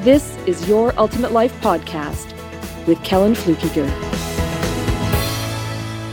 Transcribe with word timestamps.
this 0.00 0.34
is 0.46 0.66
Your 0.66 0.98
Ultimate 0.98 1.30
Life 1.30 1.52
Podcast 1.60 2.34
with 2.86 3.02
Kellen 3.04 3.34
Fluckiger. 3.34 3.86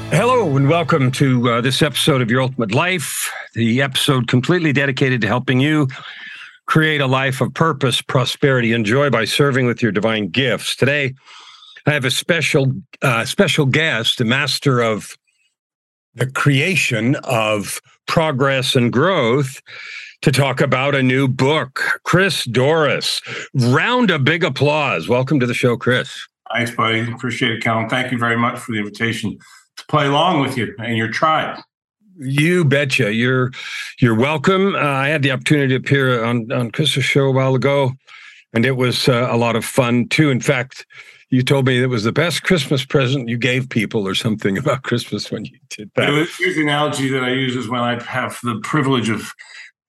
Hello, 0.10 0.58
and 0.58 0.68
welcome 0.68 1.10
to 1.14 1.50
uh, 1.50 1.62
this 1.62 1.82
episode 1.82 2.22
of 2.22 2.30
Your 2.30 2.42
Ultimate 2.42 2.74
Life, 2.74 3.32
the 3.54 3.82
episode 3.82 4.28
completely 4.28 4.74
dedicated 4.74 5.22
to 5.22 5.28
helping 5.28 5.62
you 5.62 5.88
create 6.66 7.00
a 7.00 7.08
life 7.08 7.40
of 7.40 7.54
purpose, 7.54 8.02
prosperity, 8.02 8.74
and 8.74 8.86
joy 8.86 9.10
by 9.10 9.24
serving 9.24 9.68
with 9.68 9.82
your 9.82 9.94
divine 9.94 10.28
gifts. 10.28 10.76
Today, 10.76 11.14
I 11.86 11.94
have 11.94 12.04
a 12.04 12.12
special 12.12 12.74
uh, 13.02 13.24
special 13.24 13.66
guest, 13.66 14.20
a 14.20 14.26
master 14.26 14.82
of 14.82 15.16
the 16.14 16.30
creation 16.30 17.16
of 17.24 17.80
progress 18.06 18.76
and 18.76 18.92
growth, 18.92 19.62
to 20.22 20.32
talk 20.32 20.62
about 20.62 20.96
a 20.96 21.04
new 21.04 21.28
book. 21.28 21.82
Chris 22.04 22.46
Dorris, 22.48 23.22
round 23.54 24.10
a 24.10 24.20
big 24.20 24.44
applause. 24.44 25.08
Welcome 25.08 25.40
to 25.40 25.46
the 25.46 25.54
show, 25.54 25.78
Chris. 25.78 26.28
Thanks, 26.54 26.72
buddy. 26.72 27.12
Appreciate 27.12 27.52
it, 27.52 27.64
Calum. 27.64 27.90
Thank 27.90 28.12
you 28.12 28.18
very 28.18 28.38
much 28.38 28.60
for 28.60 28.72
the 28.72 28.80
invitation 28.80 29.38
to 29.78 29.86
play 29.88 30.08
along 30.08 30.42
with 30.42 30.58
you 30.58 30.74
and 30.80 30.98
your 30.98 31.10
tribe. 31.10 31.60
You 32.20 32.66
betcha. 32.66 33.14
You're 33.14 33.52
you're 34.00 34.16
welcome. 34.16 34.76
Uh, 34.76 34.80
I 34.80 35.10
had 35.10 35.22
the 35.22 35.32
opportunity 35.32 35.70
to 35.70 35.76
appear 35.76 36.24
on 36.24 36.52
on 36.52 36.72
Chris's 36.72 37.06
show 37.06 37.26
a 37.26 37.32
while 37.32 37.54
ago, 37.54 37.92
and 38.54 38.66
it 38.66 38.76
was 38.76 39.08
uh, 39.08 39.28
a 39.30 39.38
lot 39.38 39.56
of 39.56 39.64
fun 39.64 40.08
too. 40.10 40.32
In 40.32 40.42
fact, 40.42 40.86
you 41.30 41.44
told 41.44 41.68
me 41.68 41.82
it 41.82 41.88
was 41.88 42.06
the 42.06 42.12
best 42.12 42.42
Christmas 42.42 42.84
present 42.86 43.30
you 43.30 43.38
gave 43.38 43.70
people, 43.70 44.08
or 44.08 44.16
something 44.16 44.58
about 44.58 44.82
Christmas 44.82 45.30
when 45.30 45.46
you 45.46 45.60
did 45.70 45.92
that. 45.96 46.10
Was, 46.10 46.36
here's 46.40 46.56
the 46.56 46.64
analogy 46.64 47.08
that 47.10 47.24
I 47.24 47.34
use 47.34 47.56
is 47.56 47.70
when 47.70 47.82
I 47.82 48.02
have 48.04 48.40
the 48.42 48.60
privilege 48.64 49.10
of 49.10 49.32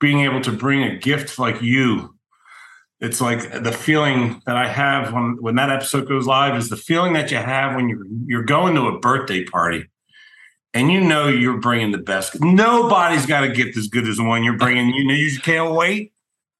being 0.00 0.20
able 0.20 0.40
to 0.42 0.52
bring 0.52 0.82
a 0.82 0.96
gift 0.96 1.38
like 1.38 1.60
you. 1.62 2.14
It's 3.00 3.20
like 3.20 3.62
the 3.62 3.72
feeling 3.72 4.42
that 4.46 4.56
I 4.56 4.66
have 4.66 5.12
when 5.12 5.36
when 5.40 5.54
that 5.56 5.70
episode 5.70 6.08
goes 6.08 6.26
live 6.26 6.56
is 6.56 6.68
the 6.68 6.76
feeling 6.76 7.12
that 7.12 7.30
you 7.30 7.36
have 7.36 7.76
when 7.76 7.88
you're 7.88 8.04
you're 8.26 8.42
going 8.42 8.74
to 8.74 8.88
a 8.88 8.98
birthday 8.98 9.44
party 9.44 9.88
and 10.74 10.90
you 10.90 11.00
know 11.00 11.28
you're 11.28 11.58
bringing 11.58 11.92
the 11.92 11.98
best. 11.98 12.40
Nobody's 12.40 13.24
got 13.24 13.44
a 13.44 13.48
gift 13.48 13.76
as 13.76 13.86
good 13.86 14.06
as 14.08 14.16
the 14.16 14.24
one 14.24 14.42
you're 14.42 14.56
bringing. 14.56 14.90
You 14.90 15.04
know 15.06 15.14
you 15.14 15.38
can't 15.38 15.74
wait 15.74 16.12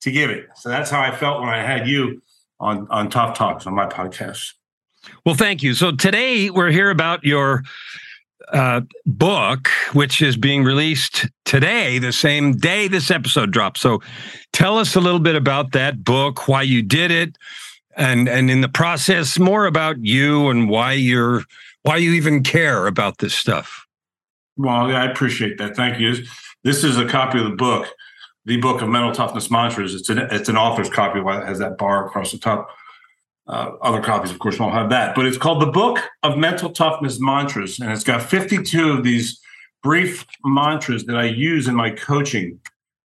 to 0.03 0.13
give 0.13 0.31
it. 0.31 0.47
So 0.55 0.69
that's 0.69 0.91
how 0.91 1.01
I 1.01 1.15
felt 1.15 1.41
when 1.41 1.49
I 1.49 1.63
had 1.63 1.89
you 1.89 2.23
on 2.61 2.87
on 2.89 3.11
Top 3.11 3.37
Talks 3.37 3.67
on 3.67 3.75
my 3.75 3.87
podcast. 3.87 4.53
Well, 5.25 5.35
thank 5.35 5.63
you. 5.63 5.75
So 5.75 5.93
today 5.93 6.51
we're 6.51 6.71
here 6.71 6.91
about 6.91 7.25
your 7.25 7.63
uh, 8.53 8.83
book, 9.07 9.69
which 9.93 10.23
is 10.23 10.37
being 10.37 10.65
released 10.65 11.27
today, 11.45 11.99
the 11.99 12.13
same 12.13 12.57
day 12.57 12.89
this 12.89 13.11
episode 13.11 13.51
drops. 13.51 13.81
So 13.81 14.01
tell 14.53 14.79
us 14.79 14.95
a 14.95 15.01
little 15.01 15.21
bit 15.21 15.37
about 15.37 15.73
that 15.73 16.05
book, 16.05 16.49
why 16.49 16.63
you 16.63 16.83
did 16.83 17.11
it, 17.11 17.37
and 17.97 18.29
and 18.29 18.51
in 18.51 18.61
the 18.61 18.69
process, 18.69 19.39
more 19.39 19.67
about 19.67 20.05
you 20.05 20.49
and 20.49 20.69
why 20.69 20.93
you're 20.93 21.43
why 21.83 21.97
you 21.97 22.13
even 22.13 22.43
care 22.43 22.87
about 22.87 23.19
this 23.19 23.35
stuff. 23.35 23.87
Well, 24.57 24.95
I 24.95 25.05
appreciate 25.05 25.59
that. 25.59 25.77
Thank 25.77 26.01
you. 26.01 26.15
This 26.65 26.85
is 26.85 26.99
a 26.99 27.07
copy 27.07 27.39
of 27.39 27.45
the 27.45 27.57
book, 27.57 27.89
the 28.45 28.57
book 28.57 28.83
of 28.83 28.89
mental 28.89 29.13
toughness 29.13 29.51
mantras. 29.51 29.95
It's 29.95 30.09
an 30.09 30.19
it's 30.19 30.49
an 30.49 30.57
author's 30.57 30.91
copy. 30.91 31.21
Why 31.21 31.41
It 31.41 31.47
has 31.47 31.59
that 31.59 31.79
bar 31.79 32.07
across 32.07 32.33
the 32.33 32.39
top. 32.39 32.69
Uh, 33.49 33.73
other 33.81 34.03
copies, 34.03 34.31
of 34.31 34.39
course, 34.39 34.59
won't 34.59 34.75
have 34.75 34.91
that. 34.91 35.15
But 35.15 35.25
it's 35.25 35.39
called 35.39 35.63
the 35.63 35.67
Book 35.67 35.99
of 36.23 36.37
Mental 36.37 36.71
Toughness 36.71 37.19
Mantras, 37.19 37.79
and 37.79 37.91
it's 37.91 38.05
got 38.05 38.23
52 38.23 38.91
of 38.93 39.05
these 39.05 39.41
brief 39.83 40.27
mantras 40.45 41.07
that 41.07 41.17
I 41.17 41.25
use 41.25 41.67
in 41.67 41.75
my 41.75 41.91
coaching. 41.91 42.61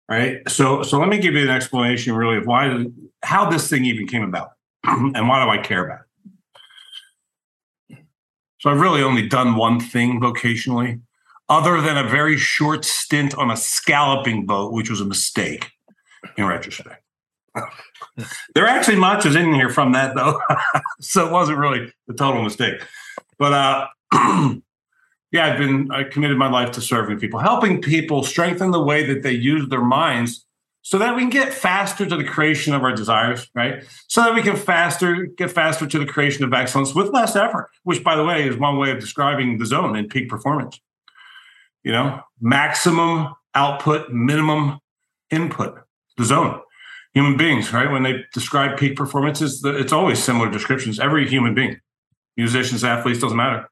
Right. 0.10 0.48
So, 0.50 0.84
so 0.84 1.00
let 1.00 1.08
me 1.08 1.18
give 1.18 1.34
you 1.34 1.44
an 1.44 1.50
explanation, 1.50 2.14
really, 2.14 2.38
of 2.38 2.46
why, 2.46 2.86
how 3.24 3.50
this 3.50 3.70
thing 3.70 3.86
even 3.86 4.06
came 4.06 4.24
about, 4.24 4.50
and 4.84 5.30
why 5.30 5.44
do 5.44 5.50
I 5.50 5.58
care 5.60 5.86
about 5.86 6.00
it. 7.90 8.00
So, 8.60 8.70
I've 8.70 8.82
really 8.82 9.02
only 9.02 9.28
done 9.28 9.56
one 9.56 9.80
thing 9.80 10.20
vocationally, 10.20 11.00
other 11.48 11.80
than 11.80 11.98
a 11.98 12.08
very 12.08 12.36
short 12.38 12.84
stint 12.84 13.34
on 13.36 13.50
a 13.50 13.56
scalloping 13.56 14.46
boat, 14.46 14.74
which 14.74 14.90
was 14.90 15.00
a 15.00 15.06
mistake 15.06 15.72
in 16.38 16.46
retrospect. 16.46 17.03
There 18.56 18.66
are 18.66 18.68
actually 18.68 19.00
mantras 19.00 19.36
in 19.36 19.54
here 19.54 19.70
from 19.70 19.92
that 19.94 20.16
though, 20.16 20.40
so 21.00 21.26
it 21.26 21.32
wasn't 21.32 21.58
really 21.58 21.92
a 22.10 22.14
total 22.14 22.44
mistake. 22.44 22.82
But 23.38 23.54
uh, 23.54 23.88
yeah, 25.32 25.48
I've 25.48 25.58
been 25.58 25.92
I 25.92 26.04
committed 26.04 26.38
my 26.38 26.50
life 26.50 26.72
to 26.72 26.82
serving 26.82 27.20
people, 27.20 27.40
helping 27.40 27.82
people 27.82 28.24
strengthen 28.24 28.72
the 28.72 28.82
way 28.82 29.06
that 29.06 29.24
they 29.24 29.32
use 29.32 29.68
their 29.70 29.84
minds, 29.84 30.46
so 30.82 30.98
that 30.98 31.16
we 31.16 31.22
can 31.22 31.30
get 31.30 31.54
faster 31.54 32.06
to 32.06 32.16
the 32.16 32.24
creation 32.24 32.74
of 32.74 32.84
our 32.84 32.94
desires, 32.94 33.50
right? 33.56 33.84
So 34.08 34.22
that 34.22 34.36
we 34.36 34.42
can 34.42 34.56
faster 34.56 35.26
get 35.26 35.52
faster 35.52 35.86
to 35.88 36.00
the 36.00 36.06
creation 36.06 36.44
of 36.44 36.54
excellence 36.54 36.94
with 36.94 37.14
less 37.14 37.36
effort. 37.36 37.70
Which, 37.84 38.04
by 38.04 38.16
the 38.16 38.24
way, 38.24 38.48
is 38.48 38.58
one 38.58 38.78
way 38.78 38.92
of 38.92 39.00
describing 39.00 39.58
the 39.58 39.66
zone 39.66 39.96
in 39.96 40.08
peak 40.08 40.30
performance. 40.30 40.80
You 41.84 41.92
know, 41.92 42.22
maximum 42.40 43.34
output, 43.56 44.12
minimum 44.12 44.80
input, 45.30 45.78
the 46.18 46.26
zone 46.26 46.62
human 47.14 47.38
beings, 47.38 47.72
right? 47.72 47.90
When 47.90 48.04
they 48.04 48.24
describe 48.34 48.78
peak 48.78 48.96
performances, 48.96 49.62
it's 49.64 49.94
always 49.94 50.24
similar 50.24 50.50
descriptions. 50.50 51.00
Every 51.00 51.28
human 51.28 51.54
being, 51.54 51.80
musicians, 52.38 52.84
athletes, 52.84 53.20
doesn't 53.20 53.38
matter. 53.38 53.70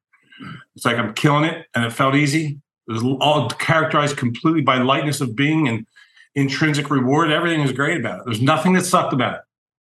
It's 0.76 0.86
like 0.86 0.98
I'm 0.98 1.14
killing 1.14 1.46
it, 1.46 1.66
and 1.76 1.84
it 1.84 1.92
felt 1.92 2.16
easy. 2.16 2.60
It 2.88 2.92
was 2.92 3.04
all 3.04 3.50
characterized 3.50 4.18
completely 4.18 4.62
by 4.62 4.78
lightness 4.78 5.22
of 5.22 5.36
being 5.36 5.68
and 5.68 5.86
intrinsic 6.36 6.90
reward. 6.90 7.32
Everything 7.32 7.62
is 7.62 7.72
great 7.72 8.00
about 8.00 8.20
it. 8.20 8.26
There's 8.26 8.42
nothing 8.42 8.74
that 8.74 8.86
sucked 8.86 9.14
about 9.14 9.36
it. 9.36 9.42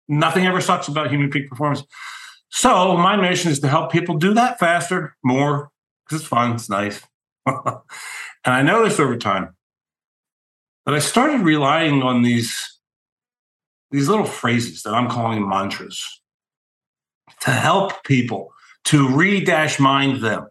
Nothing 0.08 0.46
ever 0.46 0.60
sucks 0.60 0.88
about 0.88 1.10
human 1.10 1.30
peak 1.30 1.48
performance. 1.48 1.84
So 2.50 2.96
my 2.96 3.16
mission 3.16 3.50
is 3.50 3.60
to 3.60 3.68
help 3.68 3.90
people 3.90 4.16
do 4.16 4.34
that 4.34 4.58
faster, 4.58 5.16
more, 5.24 5.70
because 6.04 6.20
it's 6.20 6.28
fun, 6.28 6.52
it's 6.52 6.68
nice. 6.68 7.00
and 7.46 7.54
I 8.44 8.62
noticed 8.62 9.00
over 9.00 9.16
time 9.16 9.56
that 10.84 10.94
I 10.94 10.98
started 10.98 11.40
relying 11.40 12.02
on 12.02 12.22
these 12.22 12.71
these 13.92 14.08
little 14.08 14.26
phrases 14.26 14.82
that 14.82 14.94
I'm 14.94 15.08
calling 15.08 15.46
mantras 15.46 16.20
to 17.42 17.50
help 17.50 18.02
people 18.04 18.52
to 18.84 19.08
re-dash 19.08 19.78
mind 19.78 20.22
them, 20.22 20.48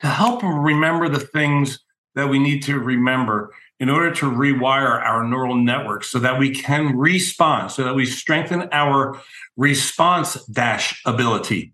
to 0.00 0.06
help 0.06 0.40
them 0.40 0.58
remember 0.58 1.08
the 1.08 1.20
things 1.20 1.78
that 2.14 2.28
we 2.28 2.38
need 2.38 2.62
to 2.64 2.78
remember 2.78 3.52
in 3.78 3.88
order 3.88 4.12
to 4.12 4.30
rewire 4.30 5.00
our 5.02 5.24
neural 5.24 5.54
networks 5.54 6.10
so 6.10 6.18
that 6.18 6.38
we 6.38 6.50
can 6.50 6.96
respond, 6.96 7.70
so 7.70 7.84
that 7.84 7.94
we 7.94 8.04
strengthen 8.04 8.68
our 8.72 9.20
response 9.56 10.44
dash 10.46 11.00
ability. 11.06 11.72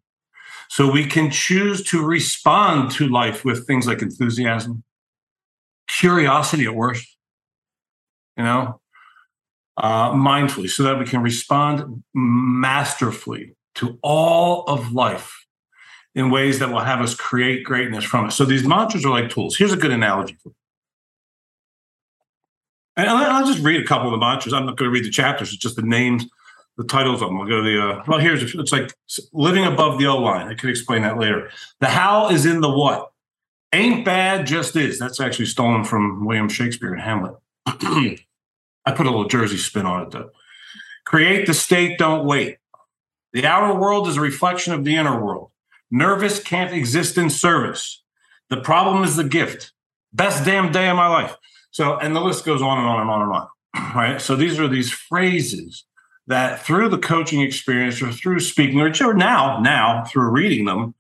So 0.69 0.91
we 0.91 1.07
can 1.07 1.31
choose 1.31 1.83
to 1.85 2.05
respond 2.05 2.91
to 2.93 3.09
life 3.09 3.45
with 3.45 3.67
things 3.67 3.87
like 3.87 4.03
enthusiasm, 4.03 4.83
curiosity 5.89 6.67
at 6.67 6.75
worst, 6.75 7.17
you 8.37 8.45
know, 8.45 8.81
uh, 9.77 10.13
mindfully 10.13 10.69
so 10.69 10.83
that 10.83 10.99
we 10.99 11.05
can 11.05 11.23
respond 11.23 12.03
masterfully 12.15 13.55
to 13.77 13.99
all 14.03 14.65
of 14.65 14.93
life 14.93 15.47
in 16.15 16.31
ways 16.31 16.59
that 16.59 16.71
will 16.71 16.81
have 16.81 17.01
us 17.01 17.15
create 17.15 17.63
greatness 17.63 18.03
from 18.03 18.27
it. 18.27 18.31
So 18.31 18.45
these 18.45 18.67
mantras 18.67 19.05
are 19.05 19.11
like 19.11 19.29
tools. 19.29 19.57
Here's 19.57 19.73
a 19.73 19.77
good 19.77 19.91
analogy 19.91 20.37
for 20.43 20.53
And 22.97 23.09
I'll 23.09 23.47
just 23.47 23.63
read 23.63 23.81
a 23.83 23.85
couple 23.85 24.07
of 24.07 24.13
the 24.13 24.19
mantras. 24.19 24.55
I'm 24.55 24.65
not 24.65 24.79
going 24.79 24.91
to 24.91 24.95
read 24.95 25.05
the 25.05 25.11
chapters. 25.11 25.51
It's 25.51 25.59
just 25.59 25.77
the 25.77 25.83
names, 25.83 26.25
the 26.79 26.85
titles 26.85 27.21
of 27.21 27.29
them. 27.29 27.39
I'll 27.39 27.47
go 27.47 27.63
to 27.63 27.63
the, 27.63 27.83
uh, 27.83 28.05
well, 28.07 28.19
here's, 28.19 28.55
it's 28.55 28.73
like 28.73 28.95
living 29.35 29.67
above 29.67 29.99
the 29.99 30.07
O 30.07 30.17
line. 30.17 30.49
I 30.49 30.55
could 30.55 30.71
explain 30.71 31.03
that 31.03 31.19
later. 31.19 31.51
The 31.81 31.89
how 31.89 32.31
is 32.31 32.47
in 32.47 32.63
the 32.63 32.71
what. 32.71 33.13
Ain't 33.75 34.07
bad, 34.07 34.47
just 34.47 34.75
is. 34.75 34.99
That's 34.99 35.21
actually 35.21 35.47
stolen 35.47 35.85
from 35.85 36.25
William 36.25 36.49
Shakespeare 36.49 36.95
in 36.95 37.01
Hamlet. 37.01 37.35
I 38.87 38.93
put 38.93 39.07
a 39.07 39.11
little 39.11 39.29
Jersey 39.29 39.59
spin 39.59 39.85
on 39.85 40.03
it 40.03 40.11
though. 40.13 40.31
Create 41.05 41.47
the 41.47 41.55
state, 41.55 41.99
don't 41.99 42.25
wait. 42.25 42.59
The 43.33 43.47
outer 43.47 43.79
world 43.79 44.09
is 44.09 44.17
a 44.17 44.21
reflection 44.21 44.73
of 44.73 44.85
the 44.85 44.97
inner 44.97 45.23
world. 45.23 45.51
Nervous 45.91 46.43
can't 46.43 46.73
exist 46.73 47.19
in 47.19 47.29
service. 47.29 48.03
The 48.49 48.57
problem 48.57 49.05
is 49.05 49.17
the 49.17 49.25
gift. 49.25 49.73
Best 50.13 50.45
damn 50.45 50.73
day 50.73 50.89
of 50.89 50.97
my 50.97 51.09
life. 51.09 51.37
So, 51.71 51.99
and 51.99 52.17
the 52.17 52.21
list 52.21 52.45
goes 52.45 52.63
on 52.63 52.79
and 52.79 52.87
on 52.87 53.01
and 53.01 53.11
on 53.11 53.23
and 53.23 53.33
on. 53.33 53.49
Right. 53.95 54.21
So 54.21 54.37
these 54.37 54.59
are 54.59 54.69
these 54.69 54.91
phrases 54.91 55.85
that 56.27 56.63
through 56.63 56.89
the 56.89 56.99
coaching 56.99 57.41
experience 57.41 58.01
or 58.01 58.11
through 58.11 58.41
speaking 58.41 58.81
or 58.81 59.15
now, 59.15 59.61
now 59.61 60.05
through 60.05 60.31
reading 60.31 60.65
them, 60.65 60.95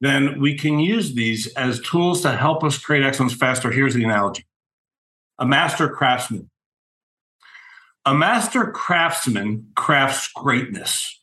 then 0.00 0.40
we 0.40 0.56
can 0.56 0.78
use 0.78 1.14
these 1.14 1.46
as 1.54 1.80
tools 1.80 2.22
to 2.22 2.32
help 2.32 2.64
us 2.64 2.78
create 2.78 3.04
excellence 3.04 3.34
faster. 3.34 3.70
Here's 3.70 3.94
the 3.94 4.04
analogy 4.04 4.46
a 5.38 5.46
master 5.46 5.88
craftsman. 5.88 6.50
A 8.06 8.14
master 8.14 8.70
craftsman 8.70 9.68
crafts 9.76 10.30
greatness. 10.34 11.20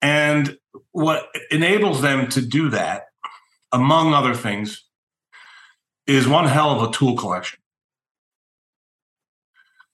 And 0.00 0.56
what 0.92 1.28
enables 1.50 2.02
them 2.02 2.28
to 2.28 2.40
do 2.40 2.70
that, 2.70 3.06
among 3.72 4.14
other 4.14 4.34
things, 4.34 4.84
is 6.06 6.28
one 6.28 6.46
hell 6.46 6.70
of 6.70 6.88
a 6.88 6.92
tool 6.92 7.16
collection. 7.16 7.58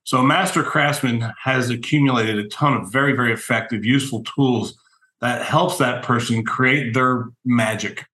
So, 0.05 0.19
a 0.19 0.25
master 0.25 0.63
craftsman 0.63 1.33
has 1.43 1.71
accumulated 1.71 2.39
a 2.39 2.49
ton 2.49 2.75
of 2.75 2.93
very, 2.93 3.15
very 3.15 3.33
effective, 3.33 3.85
useful 3.85 4.25
tools 4.25 4.79
that 5.21 5.43
helps 5.47 5.79
that 5.79 6.03
person 6.03 6.45
create 6.45 6.93
their 6.93 7.31
magic 7.45 8.05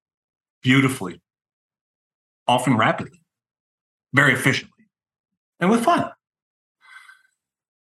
beautifully, 0.62 1.20
often 2.46 2.76
rapidly, 2.76 3.22
very 4.12 4.34
efficiently, 4.34 4.84
and 5.58 5.70
with 5.70 5.82
fun. 5.82 6.10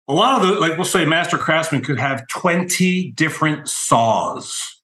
A 0.07 0.13
lot 0.13 0.41
of 0.41 0.47
the, 0.47 0.53
like 0.59 0.77
we'll 0.77 0.85
say, 0.85 1.05
master 1.05 1.37
craftsmen 1.37 1.81
could 1.81 1.99
have 1.99 2.27
20 2.27 3.11
different 3.11 3.69
saws, 3.69 4.81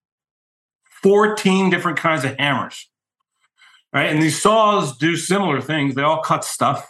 14 1.01 1.69
different 1.69 1.97
kinds 1.97 2.23
of 2.23 2.37
hammers, 2.37 2.89
right? 3.91 4.07
And 4.07 4.21
these 4.21 4.41
saws 4.41 4.97
do 4.97 5.17
similar 5.17 5.59
things. 5.59 5.95
They 5.95 6.03
all 6.03 6.21
cut 6.21 6.45
stuff, 6.45 6.89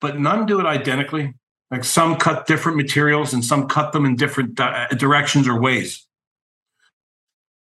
but 0.00 0.18
none 0.18 0.46
do 0.46 0.60
it 0.60 0.66
identically. 0.66 1.34
Like 1.70 1.84
some 1.84 2.16
cut 2.16 2.46
different 2.46 2.76
materials 2.76 3.32
and 3.32 3.44
some 3.44 3.68
cut 3.68 3.92
them 3.92 4.04
in 4.04 4.16
different 4.16 4.56
di- 4.56 4.88
uh, 4.90 4.94
directions 4.94 5.46
or 5.46 5.60
ways. 5.60 6.06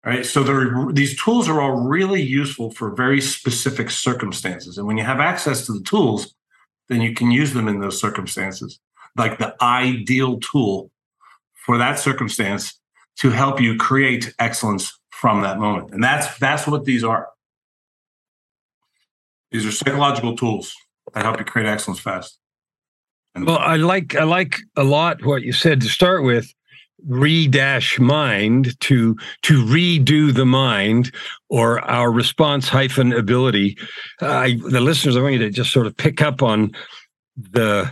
Right. 0.05 0.23
So 0.23 0.91
these 0.91 1.19
tools 1.19 1.49
are 1.49 1.59
all 1.59 1.77
really 1.87 2.21
useful 2.21 2.69
for 2.69 2.93
very 2.93 3.19
specific 3.19 3.89
circumstances. 3.89 4.77
And 4.77 4.85
when 4.85 4.97
you 4.97 5.03
have 5.03 5.19
access 5.19 5.65
to 5.65 5.73
the 5.73 5.81
tools, 5.81 6.35
then 6.89 7.01
you 7.01 7.13
can 7.13 7.31
use 7.31 7.53
them 7.53 7.67
in 7.67 7.79
those 7.79 7.99
circumstances, 7.99 8.79
like 9.15 9.37
the 9.37 9.55
ideal 9.61 10.39
tool 10.39 10.91
for 11.65 11.77
that 11.77 11.99
circumstance 11.99 12.79
to 13.17 13.31
help 13.31 13.59
you 13.59 13.77
create 13.77 14.33
excellence 14.39 14.99
from 15.09 15.41
that 15.41 15.57
moment. 15.57 15.91
And 15.91 16.03
that's 16.03 16.37
that's 16.37 16.67
what 16.67 16.85
these 16.85 17.03
are. 17.03 17.29
These 19.51 19.65
are 19.65 19.71
psychological 19.71 20.35
tools 20.35 20.73
that 21.13 21.23
help 21.23 21.39
you 21.39 21.45
create 21.45 21.67
excellence 21.67 21.99
fast. 21.99 22.37
And 23.33 23.45
well, 23.45 23.59
I 23.59 23.77
like 23.77 24.15
I 24.15 24.23
like 24.23 24.59
a 24.75 24.83
lot 24.83 25.25
what 25.25 25.43
you 25.43 25.53
said 25.53 25.81
to 25.81 25.89
start 25.89 26.23
with. 26.23 26.53
Re-dash 27.07 27.99
mind 27.99 28.79
to 28.81 29.15
to 29.43 29.63
redo 29.65 30.33
the 30.33 30.45
mind 30.45 31.13
or 31.49 31.79
our 31.81 32.11
response 32.11 32.67
hyphen 32.67 33.13
ability. 33.13 33.77
Uh, 34.21 34.47
the 34.69 34.81
listeners, 34.81 35.15
I 35.15 35.21
want 35.21 35.33
you 35.33 35.39
to 35.39 35.49
just 35.49 35.71
sort 35.71 35.87
of 35.87 35.95
pick 35.95 36.21
up 36.21 36.41
on 36.41 36.71
the 37.37 37.91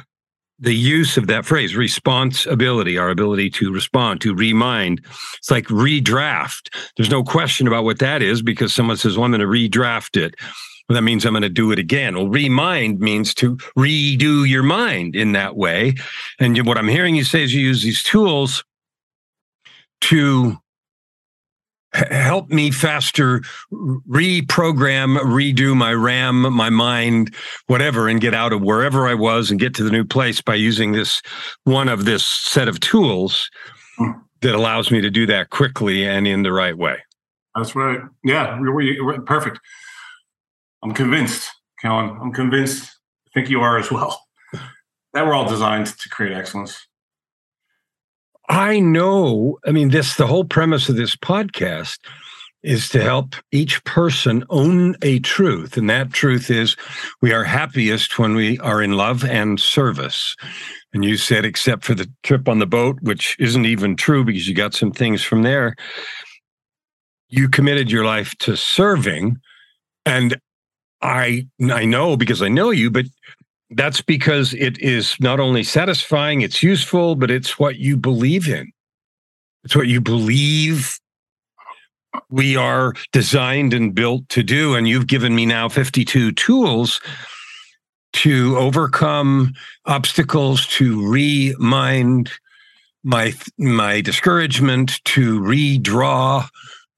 the 0.59 0.73
use 0.73 1.17
of 1.17 1.27
that 1.27 1.45
phrase 1.45 1.75
responsibility 1.75 2.97
our 2.97 3.09
ability 3.09 3.49
to 3.49 3.71
respond 3.71 4.21
to 4.21 4.33
remind. 4.33 5.01
It's 5.37 5.51
like 5.51 5.65
redraft. 5.65 6.73
There's 6.95 7.09
no 7.09 7.23
question 7.23 7.67
about 7.67 7.83
what 7.83 7.99
that 7.99 8.21
is 8.21 8.41
because 8.41 8.73
someone 8.73 8.97
says 8.97 9.17
well 9.17 9.25
i'm 9.25 9.31
going 9.31 9.41
to 9.41 9.47
redraft 9.47 10.15
it. 10.15 10.35
Well, 10.87 10.95
that 10.95 11.01
means 11.01 11.25
i'm 11.25 11.33
going 11.33 11.41
to 11.41 11.49
do 11.49 11.71
it 11.71 11.79
again. 11.79 12.15
Well 12.15 12.29
remind 12.29 12.99
means 12.99 13.33
to 13.35 13.57
redo 13.77 14.47
your 14.47 14.63
mind 14.63 15.15
in 15.15 15.33
that 15.33 15.55
way. 15.55 15.95
And 16.39 16.65
what 16.65 16.77
i'm 16.77 16.87
hearing 16.87 17.15
you 17.15 17.23
say 17.23 17.43
is 17.43 17.53
you 17.53 17.61
use 17.61 17.83
these 17.83 18.01
tools 18.03 18.63
to 20.03 20.57
help 21.93 22.49
me 22.49 22.71
faster 22.71 23.41
reprogram 23.71 25.17
redo 25.19 25.75
my 25.75 25.93
ram 25.93 26.41
my 26.41 26.69
mind 26.69 27.33
whatever 27.67 28.07
and 28.07 28.19
get 28.19 28.33
out 28.33 28.51
of 28.51 28.61
wherever 28.61 29.07
i 29.07 29.13
was 29.13 29.51
and 29.51 29.59
get 29.59 29.75
to 29.75 29.83
the 29.83 29.91
new 29.91 30.03
place 30.03 30.41
by 30.41 30.55
using 30.55 30.91
this 30.91 31.21
one 31.65 31.87
of 31.87 32.05
this 32.05 32.25
set 32.25 32.67
of 32.67 32.79
tools 32.79 33.49
hmm. 33.97 34.11
that 34.41 34.55
allows 34.55 34.89
me 34.89 35.01
to 35.01 35.11
do 35.11 35.27
that 35.27 35.51
quickly 35.51 36.05
and 36.05 36.27
in 36.27 36.43
the 36.43 36.51
right 36.51 36.77
way. 36.77 36.97
That's 37.55 37.75
right. 37.75 37.99
Yeah 38.23 38.59
we're, 38.59 39.05
we're, 39.05 39.21
perfect. 39.21 39.59
I'm 40.83 40.93
convinced 40.93 41.47
kellen. 41.79 42.17
I'm 42.19 42.33
convinced. 42.33 42.89
I 43.27 43.29
think 43.35 43.49
you 43.49 43.61
are 43.61 43.77
as 43.77 43.91
well. 43.91 44.19
That 45.13 45.27
we're 45.27 45.35
all 45.35 45.47
designed 45.47 45.85
to 45.85 46.09
create 46.09 46.33
excellence 46.33 46.87
I 48.49 48.79
know, 48.79 49.59
I 49.65 49.71
mean, 49.71 49.89
this, 49.89 50.15
the 50.15 50.27
whole 50.27 50.43
premise 50.43 50.89
of 50.89 50.95
this 50.95 51.15
podcast 51.15 51.99
is 52.63 52.87
to 52.89 53.01
help 53.01 53.35
each 53.51 53.83
person 53.83 54.43
own 54.49 54.95
a 55.01 55.19
truth. 55.19 55.75
And 55.75 55.89
that 55.89 56.13
truth 56.13 56.49
is 56.49 56.77
we 57.21 57.33
are 57.33 57.43
happiest 57.43 58.17
when 58.17 58.35
we 58.35 58.57
are 58.59 58.81
in 58.81 58.93
love 58.93 59.25
and 59.25 59.59
service. 59.59 60.35
And 60.93 61.03
you 61.03 61.17
said, 61.17 61.43
except 61.43 61.83
for 61.83 61.93
the 61.93 62.09
trip 62.23 62.47
on 62.47 62.59
the 62.59 62.65
boat, 62.65 62.97
which 63.01 63.35
isn't 63.37 63.65
even 63.65 63.97
true 63.97 64.23
because 64.23 64.47
you 64.47 64.55
got 64.55 64.73
some 64.73 64.91
things 64.91 65.23
from 65.23 65.43
there, 65.43 65.75
you 67.27 67.49
committed 67.49 67.91
your 67.91 68.05
life 68.05 68.33
to 68.39 68.55
serving. 68.55 69.37
And 70.05 70.39
I 71.01 71.47
I 71.69 71.83
know 71.83 72.15
because 72.15 72.41
I 72.41 72.47
know 72.47 72.69
you, 72.69 72.89
but 72.89 73.05
that's 73.75 74.01
because 74.01 74.53
it 74.53 74.79
is 74.79 75.15
not 75.19 75.39
only 75.39 75.63
satisfying, 75.63 76.41
it's 76.41 76.63
useful, 76.63 77.15
but 77.15 77.31
it's 77.31 77.57
what 77.59 77.77
you 77.77 77.97
believe 77.97 78.47
in. 78.47 78.71
It's 79.63 79.75
what 79.75 79.87
you 79.87 80.01
believe 80.01 80.99
we 82.29 82.55
are 82.55 82.93
designed 83.11 83.73
and 83.73 83.95
built 83.95 84.27
to 84.29 84.43
do. 84.43 84.75
And 84.75 84.87
you've 84.87 85.07
given 85.07 85.35
me 85.35 85.45
now 85.45 85.69
52 85.69 86.31
tools 86.33 87.01
to 88.13 88.57
overcome 88.57 89.53
obstacles, 89.85 90.67
to 90.67 91.05
remind 91.07 92.31
my 93.03 93.33
my 93.57 94.01
discouragement, 94.01 95.03
to 95.05 95.39
redraw 95.41 96.47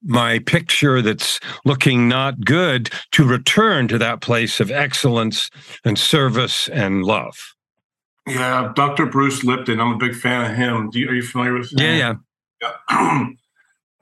my 0.05 0.39
picture 0.39 1.01
that's 1.01 1.39
looking 1.65 2.07
not 2.07 2.41
good 2.45 2.89
to 3.11 3.25
return 3.25 3.87
to 3.87 3.97
that 3.97 4.21
place 4.21 4.59
of 4.59 4.71
excellence 4.71 5.49
and 5.83 5.97
service 5.97 6.67
and 6.69 7.03
love. 7.03 7.55
Yeah, 8.27 8.71
Dr. 8.75 9.05
Bruce 9.05 9.43
Lipton. 9.43 9.79
I'm 9.79 9.93
a 9.93 9.97
big 9.97 10.15
fan 10.15 10.49
of 10.49 10.57
him. 10.57 10.89
You, 10.93 11.09
are 11.09 11.13
you 11.13 11.23
familiar 11.23 11.53
with 11.53 11.71
him? 11.71 11.79
Yeah, 11.79 12.15
yeah. 12.61 12.73
yeah. 12.89 13.27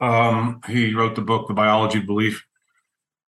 um, 0.00 0.60
he 0.68 0.94
wrote 0.94 1.14
the 1.14 1.22
book, 1.22 1.48
The 1.48 1.54
Biology 1.54 1.98
of 1.98 2.06
Belief. 2.06 2.44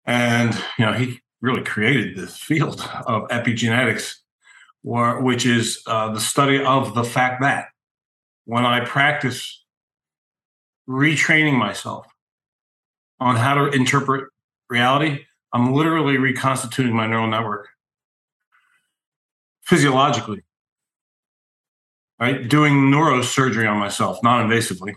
And, 0.04 0.54
you 0.78 0.86
know, 0.86 0.92
he 0.92 1.20
really 1.40 1.62
created 1.62 2.16
this 2.16 2.36
field 2.36 2.80
of 3.06 3.28
epigenetics, 3.28 4.14
where, 4.82 5.20
which 5.20 5.44
is 5.44 5.82
uh, 5.86 6.12
the 6.12 6.20
study 6.20 6.62
of 6.62 6.94
the 6.94 7.04
fact 7.04 7.42
that 7.42 7.66
when 8.44 8.64
I 8.64 8.84
practice 8.84 9.64
retraining 10.88 11.58
myself 11.58 12.06
on 13.20 13.36
how 13.36 13.54
to 13.54 13.70
interpret 13.70 14.28
reality, 14.68 15.24
I'm 15.52 15.72
literally 15.72 16.18
reconstituting 16.18 16.94
my 16.94 17.06
neural 17.06 17.28
network 17.28 17.68
physiologically, 19.62 20.42
right? 22.20 22.48
Doing 22.48 22.74
neurosurgery 22.74 23.70
on 23.70 23.78
myself, 23.78 24.18
non 24.22 24.48
invasively, 24.48 24.94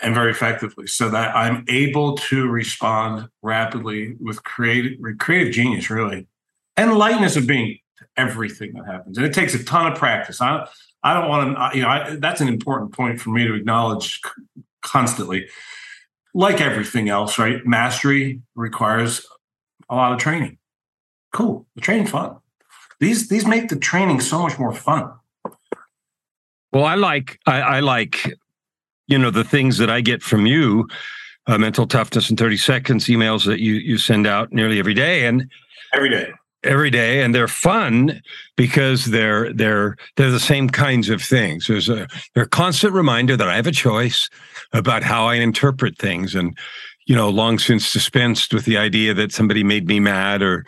and 0.00 0.14
very 0.14 0.30
effectively, 0.30 0.86
so 0.86 1.08
that 1.10 1.34
I'm 1.36 1.64
able 1.68 2.16
to 2.16 2.48
respond 2.48 3.28
rapidly 3.42 4.16
with 4.20 4.42
creative, 4.44 4.98
creative 5.18 5.52
genius, 5.52 5.88
really, 5.90 6.26
and 6.76 6.96
lightness 6.96 7.36
of 7.36 7.46
being 7.46 7.78
to 7.98 8.06
everything 8.16 8.74
that 8.74 8.86
happens. 8.86 9.16
And 9.16 9.26
it 9.26 9.32
takes 9.32 9.54
a 9.54 9.64
ton 9.64 9.90
of 9.90 9.98
practice. 9.98 10.40
I, 10.40 10.66
I 11.02 11.14
don't 11.14 11.28
want 11.28 11.56
to, 11.56 11.76
you 11.76 11.82
know, 11.82 11.88
I, 11.88 12.16
that's 12.16 12.40
an 12.40 12.48
important 12.48 12.92
point 12.92 13.20
for 13.20 13.30
me 13.30 13.46
to 13.46 13.54
acknowledge 13.54 14.20
constantly. 14.86 15.48
Like 16.34 16.60
everything 16.60 17.08
else, 17.08 17.38
right? 17.38 17.64
Mastery 17.64 18.42
requires 18.54 19.26
a 19.88 19.94
lot 19.94 20.12
of 20.12 20.18
training. 20.18 20.58
Cool. 21.32 21.66
The 21.74 21.80
training's 21.80 22.10
fun. 22.10 22.36
These 23.00 23.28
these 23.28 23.46
make 23.46 23.68
the 23.68 23.76
training 23.76 24.20
so 24.20 24.40
much 24.42 24.58
more 24.58 24.72
fun. 24.72 25.12
Well, 26.72 26.84
I 26.84 26.94
like 26.94 27.38
I, 27.46 27.60
I 27.60 27.80
like 27.80 28.32
you 29.06 29.18
know 29.18 29.30
the 29.30 29.44
things 29.44 29.78
that 29.78 29.90
I 29.90 30.00
get 30.00 30.22
from 30.22 30.46
you, 30.46 30.88
uh, 31.46 31.58
mental 31.58 31.86
toughness 31.86 32.30
in 32.30 32.36
thirty 32.36 32.56
seconds, 32.56 33.06
emails 33.06 33.44
that 33.46 33.60
you 33.60 33.74
you 33.74 33.98
send 33.98 34.26
out 34.26 34.52
nearly 34.52 34.78
every 34.78 34.94
day, 34.94 35.26
and 35.26 35.50
every 35.94 36.10
day 36.10 36.32
every 36.66 36.90
day 36.90 37.22
and 37.22 37.34
they're 37.34 37.48
fun 37.48 38.20
because 38.56 39.06
they're 39.06 39.52
they're 39.52 39.96
they're 40.16 40.30
the 40.30 40.40
same 40.40 40.68
kinds 40.68 41.08
of 41.08 41.22
things 41.22 41.66
there's 41.66 41.88
a 41.88 42.08
they're 42.34 42.44
a 42.44 42.48
constant 42.48 42.92
reminder 42.92 43.36
that 43.36 43.48
i 43.48 43.56
have 43.56 43.66
a 43.66 43.72
choice 43.72 44.28
about 44.72 45.02
how 45.02 45.26
i 45.26 45.34
interpret 45.34 45.96
things 45.98 46.34
and 46.34 46.56
you 47.06 47.14
know, 47.14 47.30
long 47.30 47.58
since 47.58 47.92
dispensed 47.92 48.52
with 48.52 48.64
the 48.64 48.76
idea 48.76 49.14
that 49.14 49.32
somebody 49.32 49.62
made 49.62 49.86
me 49.86 50.00
mad 50.00 50.42
or 50.42 50.66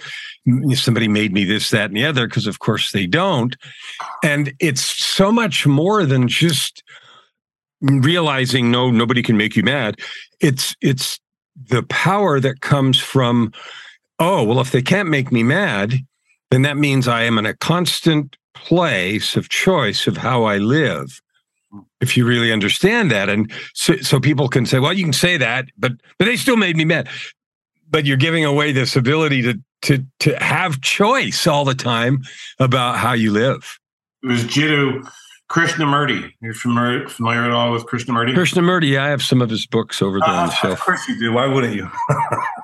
somebody 0.75 1.09
made 1.09 1.33
me 1.33 1.45
this, 1.45 1.71
that, 1.71 1.91
and 1.91 1.97
the 1.97 2.05
other, 2.05 2.29
because 2.29 2.47
of 2.47 2.61
course 2.61 2.93
they 2.93 3.07
don't. 3.07 3.57
And 4.23 4.53
it's 4.61 4.85
so 4.85 5.33
much 5.33 5.67
more 5.67 6.07
than 6.07 6.29
just 6.29 6.85
realizing 7.81 8.71
no, 8.71 8.91
nobody 8.91 9.23
can 9.23 9.37
make 9.37 9.57
you 9.57 9.65
mad. 9.65 9.99
It's 10.41 10.75
it's 10.81 11.19
the 11.71 11.83
power 11.83 12.39
that 12.39 12.61
comes 12.61 13.01
from, 13.01 13.53
oh, 14.21 14.45
well, 14.45 14.61
if 14.61 14.71
they 14.71 14.83
can't 14.83 15.09
make 15.09 15.33
me 15.33 15.43
mad, 15.43 15.95
then 16.53 16.63
that 16.63 16.77
means 16.77 17.09
I 17.09 17.23
am 17.23 17.37
in 17.37 17.47
a 17.47 17.57
constant 17.57 18.37
place 18.55 19.35
of 19.35 19.49
choice 19.49 20.07
of 20.07 20.17
how 20.17 20.45
I 20.45 20.59
live 20.59 21.21
if 22.01 22.17
you 22.17 22.27
really 22.27 22.53
understand 22.53 23.11
that. 23.11 23.29
And 23.29 23.51
so, 23.75 23.97
so 23.99 24.21
people 24.21 24.49
can 24.49 24.67
say, 24.67 24.79
well, 24.79 24.93
you 24.93 25.05
can 25.05 25.13
say 25.13 25.37
that, 25.37 25.67
but 25.77 25.93
but 26.19 26.25
they 26.25 26.37
still 26.37 26.57
made 26.57 26.77
me 26.77 26.85
mad. 26.85 27.09
But 27.91 28.05
you're 28.05 28.17
giving 28.17 28.45
away 28.45 28.73
this 28.73 28.97
ability 28.97 29.43
to 29.43 29.61
to 29.83 30.05
to 30.21 30.37
have 30.43 30.81
choice 30.81 31.47
all 31.47 31.65
the 31.65 31.75
time 31.75 32.23
about 32.59 32.97
how 32.97 33.13
you 33.13 33.33
live. 33.33 33.79
It 34.23 34.29
was 34.29 34.45
Jiddu 34.45 35.09
Krishnamurti. 35.51 36.33
You're 36.41 36.55
familiar, 36.55 37.09
familiar 37.09 37.45
at 37.45 37.51
all 37.53 37.73
with 37.73 37.87
Krishnamurti? 37.87 38.35
Krishnamurti, 38.35 38.91
yeah, 38.91 39.05
I 39.05 39.09
have 39.09 39.23
some 39.23 39.41
of 39.41 39.49
his 39.49 39.67
books 39.67 40.03
over 40.03 40.21
there 40.21 40.29
uh, 40.29 40.43
on 40.43 40.47
the 40.49 40.55
shelf. 40.55 40.79
Of 40.81 40.85
course 40.85 41.09
you 41.09 41.19
do. 41.19 41.33
Why 41.33 41.47
wouldn't 41.47 41.75
you? 41.75 41.89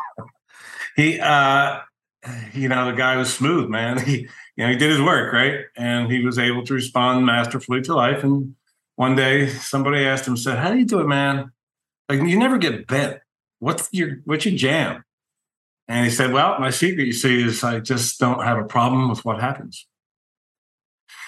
he, 0.96 1.18
uh, 1.18 1.80
you 2.52 2.68
know, 2.68 2.86
the 2.86 2.96
guy 2.96 3.16
was 3.16 3.32
smooth, 3.32 3.68
man. 3.68 3.98
He, 4.04 4.28
you 4.56 4.64
know, 4.64 4.70
he 4.70 4.76
did 4.76 4.90
his 4.90 5.00
work, 5.00 5.32
right? 5.32 5.62
And 5.76 6.12
he 6.12 6.24
was 6.24 6.38
able 6.38 6.64
to 6.66 6.74
respond 6.74 7.26
masterfully 7.26 7.82
to 7.82 7.94
life 7.94 8.22
and 8.22 8.54
one 8.96 9.16
day 9.16 9.48
somebody 9.48 10.04
asked 10.04 10.26
him, 10.26 10.36
said, 10.36 10.58
How 10.58 10.70
do 10.70 10.78
you 10.78 10.86
do 10.86 11.00
it, 11.00 11.06
man? 11.06 11.52
Like 12.08 12.20
you 12.20 12.38
never 12.38 12.58
get 12.58 12.86
bent. 12.86 13.18
What's 13.58 13.88
your 13.92 14.18
what's 14.24 14.44
your 14.44 14.56
jam? 14.56 15.04
And 15.88 16.04
he 16.04 16.10
said, 16.10 16.32
Well, 16.32 16.58
my 16.58 16.70
secret, 16.70 17.06
you 17.06 17.12
see, 17.12 17.42
is 17.42 17.64
I 17.64 17.80
just 17.80 18.18
don't 18.20 18.42
have 18.42 18.58
a 18.58 18.64
problem 18.64 19.08
with 19.08 19.24
what 19.24 19.40
happens. 19.40 19.86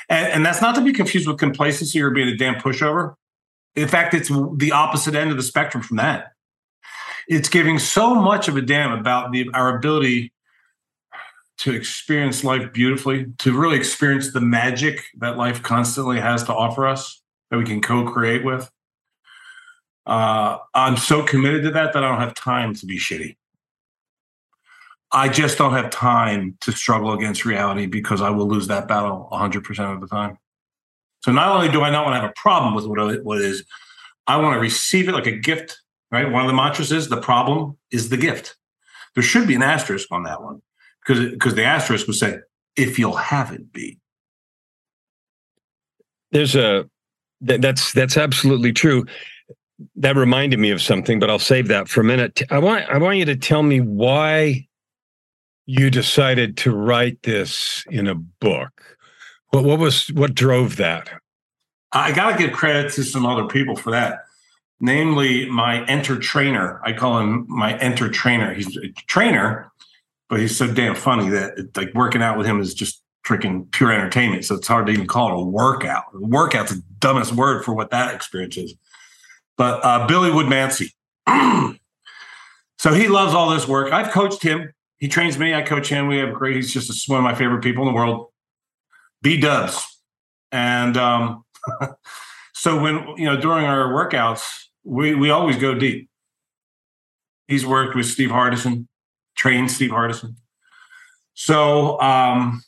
And, 0.08 0.32
and 0.32 0.46
that's 0.46 0.62
not 0.62 0.74
to 0.76 0.80
be 0.80 0.92
confused 0.92 1.26
with 1.26 1.38
complacency 1.38 2.00
or 2.00 2.10
being 2.10 2.28
a 2.28 2.36
damn 2.36 2.54
pushover. 2.54 3.14
In 3.74 3.88
fact, 3.88 4.14
it's 4.14 4.28
the 4.28 4.72
opposite 4.72 5.14
end 5.14 5.30
of 5.30 5.36
the 5.36 5.42
spectrum 5.42 5.82
from 5.82 5.96
that. 5.96 6.32
It's 7.28 7.48
giving 7.48 7.78
so 7.80 8.14
much 8.14 8.46
of 8.46 8.56
a 8.56 8.62
damn 8.62 8.92
about 8.92 9.32
the, 9.32 9.50
our 9.52 9.76
ability 9.76 10.32
to 11.58 11.72
experience 11.72 12.44
life 12.44 12.72
beautifully, 12.72 13.26
to 13.38 13.58
really 13.58 13.76
experience 13.76 14.32
the 14.32 14.40
magic 14.40 15.02
that 15.18 15.36
life 15.36 15.62
constantly 15.62 16.20
has 16.20 16.44
to 16.44 16.54
offer 16.54 16.86
us 16.86 17.22
that 17.50 17.56
we 17.56 17.64
can 17.64 17.80
co-create 17.80 18.44
with. 18.44 18.70
Uh, 20.04 20.58
I'm 20.74 20.96
so 20.96 21.22
committed 21.22 21.64
to 21.64 21.70
that 21.72 21.92
that 21.92 22.04
I 22.04 22.08
don't 22.08 22.20
have 22.20 22.34
time 22.34 22.74
to 22.74 22.86
be 22.86 22.98
shitty. 22.98 23.36
I 25.12 25.28
just 25.28 25.58
don't 25.58 25.72
have 25.72 25.90
time 25.90 26.56
to 26.62 26.72
struggle 26.72 27.12
against 27.12 27.44
reality 27.44 27.86
because 27.86 28.20
I 28.20 28.30
will 28.30 28.46
lose 28.46 28.66
that 28.68 28.88
battle 28.88 29.28
100% 29.32 29.94
of 29.94 30.00
the 30.00 30.06
time. 30.06 30.38
So 31.22 31.32
not 31.32 31.54
only 31.54 31.68
do 31.68 31.82
I 31.82 31.90
not 31.90 32.04
want 32.04 32.16
to 32.16 32.20
have 32.20 32.30
a 32.30 32.34
problem 32.40 32.74
with 32.74 32.86
what 32.86 32.98
it, 33.14 33.24
what 33.24 33.38
it 33.38 33.44
is, 33.44 33.64
I 34.26 34.36
want 34.36 34.54
to 34.54 34.60
receive 34.60 35.08
it 35.08 35.12
like 35.12 35.26
a 35.26 35.36
gift, 35.36 35.80
right? 36.10 36.30
One 36.30 36.42
of 36.42 36.48
the 36.48 36.54
mantras 36.54 36.92
is 36.92 37.08
the 37.08 37.20
problem 37.20 37.78
is 37.90 38.08
the 38.08 38.16
gift. 38.16 38.56
There 39.14 39.22
should 39.22 39.48
be 39.48 39.54
an 39.54 39.62
asterisk 39.62 40.08
on 40.10 40.24
that 40.24 40.42
one 40.42 40.62
because 41.04 41.30
because 41.30 41.54
the 41.54 41.64
asterisk 41.64 42.06
would 42.06 42.16
say 42.16 42.38
if 42.76 42.98
you'll 42.98 43.16
have 43.16 43.52
it 43.52 43.72
be. 43.72 43.98
There's 46.32 46.54
a 46.54 46.88
that, 47.42 47.62
that's 47.62 47.92
that's 47.92 48.16
absolutely 48.16 48.72
true. 48.72 49.06
That 49.96 50.16
reminded 50.16 50.58
me 50.58 50.70
of 50.70 50.80
something, 50.80 51.18
but 51.18 51.28
I'll 51.28 51.38
save 51.38 51.68
that 51.68 51.88
for 51.88 52.00
a 52.00 52.04
minute. 52.04 52.42
I 52.50 52.58
want 52.58 52.88
I 52.88 52.98
want 52.98 53.18
you 53.18 53.24
to 53.26 53.36
tell 53.36 53.62
me 53.62 53.80
why 53.80 54.66
you 55.66 55.90
decided 55.90 56.56
to 56.58 56.74
write 56.74 57.22
this 57.22 57.84
in 57.90 58.06
a 58.06 58.14
book. 58.14 58.96
What 59.50 59.64
what 59.64 59.78
was 59.78 60.08
what 60.08 60.34
drove 60.34 60.76
that? 60.76 61.10
I 61.92 62.12
got 62.12 62.32
to 62.32 62.38
give 62.38 62.52
credit 62.52 62.92
to 62.94 63.04
some 63.04 63.24
other 63.26 63.46
people 63.46 63.76
for 63.76 63.90
that. 63.90 64.24
Namely, 64.80 65.48
my 65.48 65.84
enter 65.86 66.18
trainer. 66.18 66.80
I 66.84 66.92
call 66.92 67.18
him 67.20 67.46
my 67.48 67.78
enter 67.78 68.10
trainer. 68.10 68.52
He's 68.52 68.76
a 68.76 68.88
trainer, 69.06 69.70
but 70.28 70.40
he's 70.40 70.56
so 70.56 70.66
damn 70.72 70.94
funny 70.94 71.30
that 71.30 71.58
it, 71.58 71.76
like 71.76 71.94
working 71.94 72.22
out 72.22 72.36
with 72.36 72.46
him 72.46 72.60
is 72.60 72.74
just 72.74 73.02
freaking 73.26 73.70
pure 73.72 73.92
entertainment. 73.92 74.44
So 74.44 74.54
it's 74.54 74.68
hard 74.68 74.86
to 74.86 74.92
even 74.92 75.06
call 75.06 75.30
it 75.30 75.42
a 75.42 75.44
workout. 75.44 76.04
Workout's 76.14 76.72
the 76.72 76.82
dumbest 77.00 77.32
word 77.32 77.64
for 77.64 77.74
what 77.74 77.90
that 77.90 78.14
experience 78.14 78.56
is. 78.56 78.74
But 79.56 79.84
uh, 79.84 80.06
Billy 80.06 80.30
Woodmansey. 80.30 80.92
so 82.78 82.92
he 82.92 83.08
loves 83.08 83.34
all 83.34 83.50
this 83.50 83.66
work. 83.66 83.92
I've 83.92 84.12
coached 84.12 84.42
him. 84.42 84.72
He 84.98 85.08
trains 85.08 85.38
me. 85.38 85.54
I 85.54 85.62
coach 85.62 85.88
him. 85.88 86.06
We 86.06 86.18
have 86.18 86.32
great. 86.32 86.56
He's 86.56 86.72
just 86.72 87.08
one 87.08 87.18
of 87.18 87.24
my 87.24 87.34
favorite 87.34 87.62
people 87.62 87.86
in 87.86 87.92
the 87.92 87.98
world. 87.98 88.28
B 89.22 89.38
Dubs. 89.38 89.84
And 90.52 90.96
um, 90.96 91.44
so 92.54 92.80
when 92.80 93.16
you 93.16 93.24
know 93.24 93.36
during 93.36 93.66
our 93.66 93.88
workouts, 93.88 94.66
we 94.84 95.14
we 95.14 95.30
always 95.30 95.56
go 95.56 95.74
deep. 95.74 96.08
He's 97.48 97.66
worked 97.66 97.96
with 97.96 98.06
Steve 98.06 98.30
Hardison, 98.30 98.86
trained 99.36 99.70
Steve 99.70 99.90
Hardison. 99.90 100.36
So 101.34 102.00
um, 102.00 102.62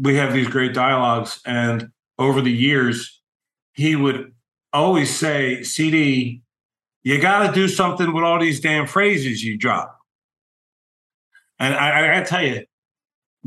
we 0.00 0.16
have 0.16 0.32
these 0.32 0.48
great 0.48 0.72
dialogues. 0.72 1.40
And 1.44 1.90
over 2.18 2.40
the 2.40 2.52
years, 2.52 3.20
he 3.74 3.96
would 3.96 4.32
always 4.72 5.14
say, 5.14 5.62
CD, 5.62 6.42
you 7.02 7.20
got 7.20 7.46
to 7.46 7.52
do 7.52 7.68
something 7.68 8.12
with 8.12 8.24
all 8.24 8.38
these 8.38 8.60
damn 8.60 8.86
phrases 8.86 9.42
you 9.44 9.58
drop. 9.58 9.98
And 11.58 11.74
I, 11.74 11.98
I 11.98 12.14
got 12.14 12.20
to 12.20 12.26
tell 12.26 12.44
you, 12.44 12.64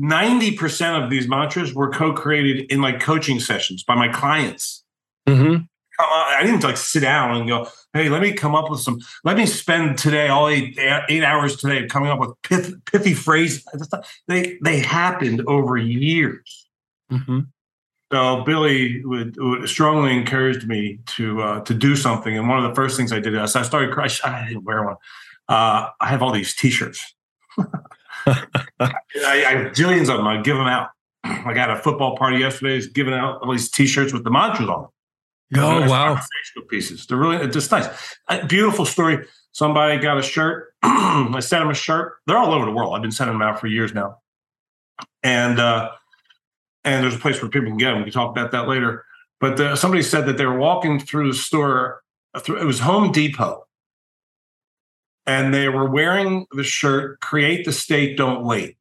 90% 0.00 1.04
of 1.04 1.10
these 1.10 1.28
mantras 1.28 1.72
were 1.72 1.90
co 1.90 2.12
created 2.12 2.70
in 2.70 2.80
like 2.80 3.00
coaching 3.00 3.38
sessions 3.38 3.84
by 3.84 3.94
my 3.94 4.08
clients. 4.08 4.84
Mm-hmm. 5.28 5.64
I 5.98 6.40
didn't 6.42 6.62
like 6.64 6.76
sit 6.76 7.00
down 7.00 7.36
and 7.36 7.48
go, 7.48 7.68
hey, 7.92 8.08
let 8.08 8.20
me 8.20 8.32
come 8.32 8.54
up 8.54 8.70
with 8.70 8.80
some, 8.80 8.98
let 9.22 9.36
me 9.36 9.46
spend 9.46 9.96
today, 9.98 10.28
all 10.28 10.48
eight, 10.48 10.78
eight 11.08 11.22
hours 11.22 11.56
today 11.56 11.86
coming 11.86 12.10
up 12.10 12.18
with 12.18 12.30
pith, 12.42 12.74
pithy 12.86 13.14
phrases. 13.14 13.64
They, 14.26 14.58
they 14.62 14.80
happened 14.80 15.42
over 15.46 15.76
years. 15.76 16.68
Mm-hmm. 17.12 17.40
So 18.12 18.42
Billy 18.44 19.04
would, 19.04 19.36
would, 19.38 19.68
strongly 19.68 20.16
encouraged 20.16 20.68
me 20.68 21.00
to 21.16 21.42
uh, 21.42 21.60
to 21.62 21.74
do 21.74 21.96
something, 21.96 22.36
and 22.36 22.48
one 22.48 22.62
of 22.62 22.70
the 22.70 22.74
first 22.74 22.96
things 22.96 23.12
I 23.12 23.18
did 23.18 23.34
is 23.34 23.56
I 23.56 23.62
started. 23.62 23.92
I 24.24 24.46
didn't 24.46 24.64
wear 24.64 24.84
one. 24.84 24.96
Uh, 25.48 25.88
I 26.00 26.08
have 26.08 26.22
all 26.22 26.30
these 26.30 26.54
T-shirts. 26.54 27.14
I, 28.26 28.42
I 28.78 29.52
have 29.52 29.72
jillions 29.72 30.08
of 30.10 30.18
them. 30.18 30.26
I 30.26 30.40
give 30.42 30.56
them 30.56 30.66
out. 30.66 30.90
I 31.24 31.52
got 31.54 31.70
a 31.70 31.76
football 31.76 32.16
party 32.16 32.38
yesterday. 32.38 32.76
Is 32.76 32.86
giving 32.86 33.14
out 33.14 33.40
all 33.42 33.50
these 33.50 33.70
T-shirts 33.70 34.12
with 34.12 34.22
the 34.22 34.30
mantras 34.30 34.68
on 34.68 34.82
them. 34.82 34.90
Oh 35.56 35.80
nice 35.80 35.90
wow! 35.90 36.20
Pieces. 36.68 37.06
They're 37.06 37.18
really 37.18 37.46
just 37.48 37.70
nice. 37.70 37.86
A 38.28 38.46
beautiful 38.46 38.86
story. 38.86 39.26
Somebody 39.52 39.98
got 39.98 40.18
a 40.18 40.22
shirt. 40.22 40.72
I 40.82 41.38
sent 41.40 41.62
them 41.62 41.70
a 41.70 41.74
shirt. 41.74 42.14
They're 42.26 42.36
all 42.38 42.52
over 42.52 42.64
the 42.64 42.72
world. 42.72 42.94
I've 42.94 43.02
been 43.02 43.12
sending 43.12 43.34
them 43.38 43.42
out 43.42 43.60
for 43.60 43.66
years 43.66 43.94
now. 43.94 44.18
And 45.22 45.60
uh, 45.60 45.90
and 46.84 47.02
there's 47.02 47.14
a 47.14 47.18
place 47.18 47.40
where 47.40 47.50
people 47.50 47.68
can 47.68 47.76
get 47.76 47.90
them. 47.90 47.98
We 47.98 48.04
can 48.04 48.12
talk 48.12 48.30
about 48.30 48.52
that 48.52 48.68
later. 48.68 49.04
But 49.40 49.56
the, 49.56 49.76
somebody 49.76 50.02
said 50.02 50.26
that 50.26 50.38
they 50.38 50.46
were 50.46 50.58
walking 50.58 50.98
through 50.98 51.28
the 51.30 51.38
store. 51.38 52.02
Through, 52.40 52.60
it 52.60 52.64
was 52.64 52.80
Home 52.80 53.12
Depot, 53.12 53.64
and 55.24 55.54
they 55.54 55.68
were 55.68 55.88
wearing 55.88 56.46
the 56.52 56.64
shirt 56.64 57.20
"Create 57.20 57.64
the 57.64 57.72
State, 57.72 58.16
Don't 58.16 58.44
Wait." 58.44 58.76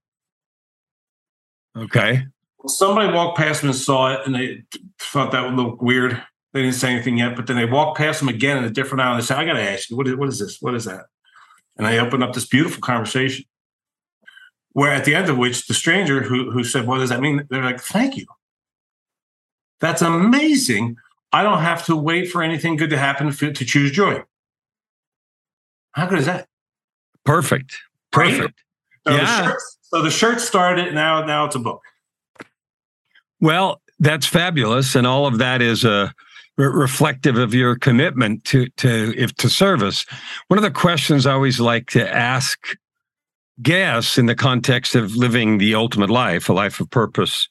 Okay. 1.77 2.25
Somebody 2.65 3.13
walked 3.13 3.38
past 3.38 3.62
them 3.62 3.70
and 3.72 3.77
saw 3.77 4.13
it, 4.13 4.22
and 4.25 4.34
they 4.34 4.63
thought 5.00 5.32
that 5.34 5.43
would 5.43 5.55
look 5.55 5.82
weird. 5.82 6.24
They 6.53 6.62
didn't 6.62 6.75
say 6.75 6.93
anything 6.93 7.17
yet, 7.17 7.36
but 7.36 7.48
then 7.48 7.55
they 7.55 7.65
walked 7.65 7.98
past 7.98 8.19
them 8.19 8.29
again 8.29 8.57
in 8.57 8.63
a 8.63 8.69
different 8.69 9.01
aisle. 9.01 9.13
And 9.13 9.22
they 9.22 9.25
said, 9.25 9.38
"I 9.38 9.45
got 9.45 9.53
to 9.53 9.62
ask 9.62 9.89
you, 9.89 9.98
what 9.98 10.07
is 10.07 10.15
what 10.15 10.29
is 10.29 10.39
this? 10.39 10.62
What 10.62 10.75
is 10.75 10.86
that?" 10.86 11.05
And 11.77 11.88
I 11.88 11.98
opened 11.98 12.24
up 12.24 12.33
this 12.33 12.45
beautiful 12.45 12.79
conversation, 12.79 13.45
where 14.74 14.91
at 14.91 15.05
the 15.05 15.15
end 15.15 15.29
of 15.29 15.38
which 15.38 15.67
the 15.67 15.74
stranger 15.74 16.22
who 16.22 16.51
who 16.51 16.63
said, 16.63 16.86
"What 16.86 17.00
does 17.00 17.10
that 17.10 17.22
mean?" 17.22 17.48
They're 17.50 17.63
like, 17.63 17.81
"Thank 17.81 18.17
you. 18.17 18.25
That's 19.79 20.01
amazing. 20.01 20.98
I 21.31 21.41
don't 21.41 21.60
have 21.60 21.86
to 21.88 21.95
wait 21.95 22.31
for 22.31 22.43
anything 22.43 22.77
good 22.77 22.91
to 22.91 22.98
happen 22.98 23.31
to, 23.31 23.51
to 23.51 23.65
choose 23.65 23.91
joy." 23.91 24.24
How 25.93 26.05
good 26.05 26.19
is 26.19 26.25
that? 26.27 26.48
Perfect. 27.25 27.79
Perfect. 28.12 28.63
So 29.07 29.13
yeah. 29.13 29.41
The 29.41 29.48
shirt, 29.48 29.62
so 29.81 30.01
the 30.01 30.12
shirt 30.12 30.41
started. 30.41 30.93
Now, 30.93 31.25
now 31.25 31.45
it's 31.45 31.55
a 31.55 31.60
book. 31.60 31.81
Well, 33.39 33.81
that's 34.00 34.25
fabulous, 34.25 34.95
and 34.95 35.07
all 35.07 35.25
of 35.25 35.39
that 35.39 35.62
is 35.62 35.83
a 35.83 36.13
re- 36.57 36.67
reflective 36.67 37.38
of 37.38 37.53
your 37.53 37.75
commitment 37.75 38.43
to 38.45 38.67
to 38.77 39.13
if 39.17 39.36
to 39.36 39.50
service. 39.50 40.05
One 40.48 40.57
of 40.57 40.63
the 40.63 40.72
questions 40.72 41.25
I 41.25 41.33
always 41.33 41.60
like 41.60 41.88
to 41.91 42.13
ask 42.13 42.75
guests 43.62 44.17
in 44.17 44.25
the 44.25 44.36
context 44.36 44.95
of 44.95 45.15
living 45.15 45.57
the 45.57 45.75
ultimate 45.75 46.10
life, 46.10 46.50
a 46.50 46.53
life 46.53 46.79
of 46.79 46.89
purpose, 46.89 47.48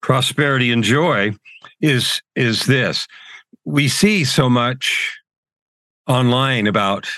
prosperity, 0.00 0.72
and 0.72 0.82
joy, 0.82 1.34
is 1.80 2.22
is 2.34 2.66
this: 2.66 3.06
we 3.64 3.88
see 3.88 4.24
so 4.24 4.48
much 4.48 5.18
online 6.06 6.66
about 6.66 7.08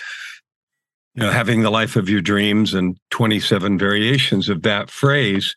you 1.15 1.23
know, 1.23 1.31
having 1.31 1.63
the 1.63 1.71
life 1.71 1.97
of 1.97 2.09
your 2.09 2.21
dreams 2.21 2.75
and 2.75 2.99
27 3.11 3.79
variations 3.79 4.49
of 4.49 4.63
that 4.63 4.91
phrase. 4.91 5.55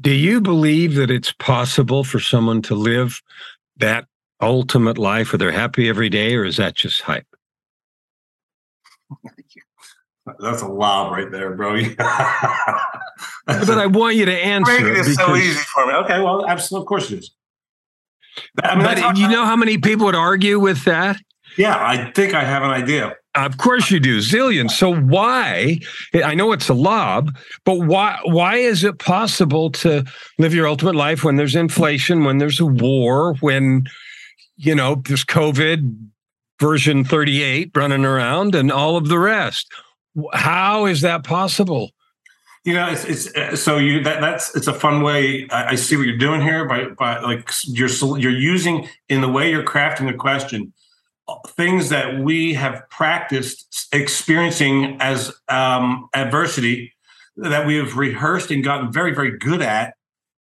Do 0.00 0.12
you 0.12 0.40
believe 0.40 0.94
that 0.94 1.10
it's 1.10 1.32
possible 1.32 2.04
for 2.04 2.20
someone 2.20 2.62
to 2.62 2.74
live 2.74 3.20
that 3.78 4.06
ultimate 4.40 4.98
life 4.98 5.32
where 5.32 5.38
they're 5.38 5.52
happy 5.52 5.88
every 5.88 6.08
day, 6.08 6.34
or 6.34 6.44
is 6.44 6.56
that 6.56 6.74
just 6.74 7.02
hype? 7.02 7.26
That's 10.40 10.62
a 10.62 10.66
lob 10.66 11.12
right 11.12 11.30
there, 11.30 11.54
bro. 11.54 11.80
but 11.96 13.70
I 13.70 13.86
want 13.86 14.16
you 14.16 14.24
to 14.26 14.32
answer. 14.32 14.72
Making 14.72 14.96
it 14.96 15.04
so 15.14 15.36
easy 15.36 15.60
for 15.72 15.86
me. 15.86 15.92
Okay, 15.94 16.20
well, 16.20 16.44
absolutely, 16.46 16.82
of 16.82 16.88
course 16.88 17.10
it 17.12 17.20
is. 17.20 17.30
I 18.62 18.74
mean, 18.74 18.84
but 18.84 19.16
you 19.16 19.28
know 19.28 19.44
how 19.44 19.56
many 19.56 19.78
people 19.78 20.06
would 20.06 20.14
argue 20.14 20.58
with 20.58 20.84
that? 20.84 21.16
Yeah, 21.56 21.76
I 21.78 22.10
think 22.12 22.34
I 22.34 22.44
have 22.44 22.62
an 22.62 22.70
idea. 22.70 23.14
Of 23.34 23.58
course 23.58 23.90
you 23.90 24.00
do, 24.00 24.18
zillion. 24.18 24.70
So 24.70 24.94
why? 24.94 25.78
I 26.14 26.34
know 26.34 26.52
it's 26.52 26.68
a 26.68 26.74
lob, 26.74 27.36
but 27.64 27.80
why? 27.80 28.18
Why 28.24 28.56
is 28.56 28.82
it 28.82 28.98
possible 28.98 29.70
to 29.72 30.04
live 30.38 30.54
your 30.54 30.66
ultimate 30.66 30.94
life 30.94 31.22
when 31.22 31.36
there's 31.36 31.54
inflation, 31.54 32.24
when 32.24 32.38
there's 32.38 32.60
a 32.60 32.66
war, 32.66 33.34
when 33.40 33.86
you 34.56 34.74
know 34.74 35.02
there's 35.06 35.24
COVID 35.24 36.08
version 36.60 37.04
38 37.04 37.70
running 37.74 38.04
around, 38.04 38.54
and 38.54 38.72
all 38.72 38.96
of 38.96 39.08
the 39.08 39.18
rest? 39.18 39.72
How 40.32 40.86
is 40.86 41.02
that 41.02 41.24
possible? 41.24 41.90
You 42.64 42.74
know, 42.74 42.90
it's, 42.90 43.04
it's 43.04 43.36
uh, 43.36 43.54
so 43.54 43.78
you 43.78 44.02
that 44.02 44.20
that's 44.20 44.56
it's 44.56 44.66
a 44.66 44.74
fun 44.74 45.02
way. 45.02 45.46
I, 45.50 45.68
I, 45.68 45.74
see 45.76 45.96
what 45.96 46.06
you're 46.06 46.16
doing 46.16 46.40
here 46.40 46.64
by 46.64 46.86
by 46.86 47.20
like 47.20 47.48
you're 47.64 47.88
you're 48.18 48.32
using 48.32 48.88
in 49.08 49.20
the 49.20 49.28
way 49.28 49.50
you're 49.50 49.62
crafting 49.62 50.10
the 50.10 50.16
question 50.16 50.72
things 51.48 51.88
that 51.88 52.18
we 52.18 52.54
have 52.54 52.88
practiced 52.88 53.88
experiencing 53.92 54.96
as 55.00 55.32
um, 55.48 56.08
adversity 56.14 56.92
that 57.36 57.66
we 57.66 57.76
have 57.76 57.96
rehearsed 57.96 58.50
and 58.50 58.64
gotten 58.64 58.92
very 58.92 59.14
very 59.14 59.36
good 59.38 59.62
at 59.62 59.94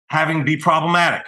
having 0.09 0.45
be 0.45 0.57
problematic. 0.57 1.27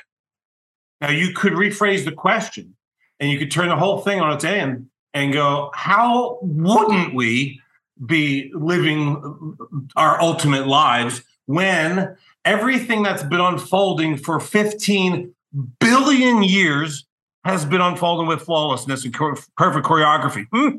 Now 1.00 1.10
you 1.10 1.32
could 1.32 1.52
rephrase 1.52 2.04
the 2.04 2.12
question 2.12 2.74
and 3.20 3.30
you 3.30 3.38
could 3.38 3.50
turn 3.50 3.68
the 3.68 3.76
whole 3.76 4.00
thing 4.00 4.20
on 4.20 4.32
its 4.32 4.44
end 4.44 4.88
and 5.14 5.32
go, 5.32 5.70
how 5.74 6.38
wouldn't 6.42 7.14
we 7.14 7.60
be 8.06 8.50
living 8.54 9.56
our 9.96 10.20
ultimate 10.20 10.66
lives 10.66 11.22
when 11.46 12.16
everything 12.44 13.02
that's 13.02 13.22
been 13.22 13.40
unfolding 13.40 14.16
for 14.16 14.38
15 14.38 15.34
billion 15.80 16.42
years 16.42 17.06
has 17.44 17.64
been 17.64 17.80
unfolding 17.80 18.26
with 18.26 18.42
flawlessness 18.42 19.04
and 19.04 19.14
perfect 19.14 19.86
choreography. 19.86 20.46
Hmm. 20.52 20.78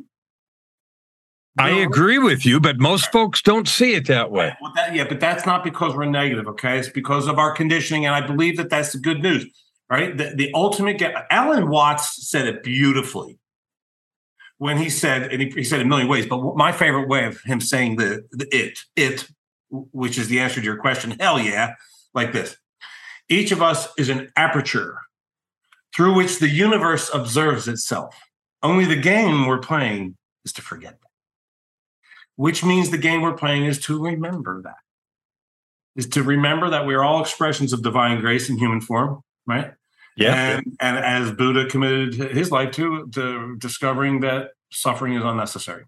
I 1.57 1.71
agree 1.71 2.19
with 2.19 2.45
you, 2.45 2.59
but 2.59 2.79
most 2.79 3.11
folks 3.11 3.41
don't 3.41 3.67
see 3.67 3.93
it 3.93 4.07
that 4.07 4.31
way. 4.31 4.55
Well, 4.61 4.71
that, 4.75 4.95
yeah, 4.95 5.03
but 5.03 5.19
that's 5.19 5.45
not 5.45 5.63
because 5.63 5.93
we're 5.93 6.05
negative, 6.05 6.47
okay? 6.47 6.77
It's 6.77 6.87
because 6.87 7.27
of 7.27 7.37
our 7.37 7.51
conditioning, 7.51 8.05
and 8.05 8.15
I 8.15 8.25
believe 8.25 8.55
that 8.57 8.69
that's 8.69 8.93
the 8.93 8.99
good 8.99 9.21
news, 9.21 9.45
right? 9.89 10.15
The, 10.15 10.33
the 10.35 10.51
ultimate. 10.53 11.01
Alan 11.29 11.69
Watts 11.69 12.29
said 12.29 12.47
it 12.47 12.63
beautifully 12.63 13.39
when 14.59 14.77
he 14.77 14.89
said, 14.89 15.31
and 15.31 15.41
he, 15.41 15.49
he 15.49 15.63
said 15.63 15.81
a 15.81 15.85
million 15.85 16.07
ways, 16.07 16.25
but 16.25 16.55
my 16.55 16.71
favorite 16.71 17.07
way 17.07 17.25
of 17.25 17.41
him 17.41 17.59
saying 17.59 17.95
the, 17.95 18.23
the 18.31 18.47
it, 18.55 18.79
it, 18.95 19.27
which 19.69 20.17
is 20.17 20.27
the 20.27 20.39
answer 20.39 20.59
to 20.59 20.65
your 20.65 20.77
question, 20.77 21.11
hell 21.19 21.39
yeah, 21.39 21.73
like 22.13 22.33
this. 22.33 22.57
Each 23.29 23.51
of 23.51 23.61
us 23.61 23.87
is 23.97 24.09
an 24.09 24.31
aperture 24.35 24.99
through 25.95 26.13
which 26.13 26.39
the 26.39 26.49
universe 26.49 27.09
observes 27.13 27.67
itself. 27.67 28.19
Only 28.61 28.85
the 28.85 28.95
game 28.95 29.47
we're 29.47 29.59
playing 29.59 30.17
is 30.43 30.51
to 30.53 30.61
forget 30.61 30.99
that. 30.99 31.07
Which 32.35 32.63
means 32.63 32.89
the 32.89 32.97
game 32.97 33.21
we're 33.21 33.33
playing 33.33 33.65
is 33.65 33.79
to 33.81 34.01
remember 34.01 34.61
that. 34.63 34.75
Is 35.95 36.07
to 36.09 36.23
remember 36.23 36.69
that 36.69 36.85
we're 36.85 37.03
all 37.03 37.21
expressions 37.21 37.73
of 37.73 37.81
divine 37.81 38.19
grace 38.19 38.49
in 38.49 38.57
human 38.57 38.81
form, 38.81 39.21
right? 39.47 39.73
Yeah. 40.19 40.57
And, 40.57 40.77
and 40.79 40.97
as 40.97 41.31
Buddha 41.31 41.65
committed 41.65 42.15
his 42.15 42.51
life 42.51 42.71
to, 42.71 43.07
to 43.13 43.55
discovering 43.57 44.19
that 44.21 44.51
suffering 44.71 45.13
is 45.13 45.23
unnecessary. 45.23 45.85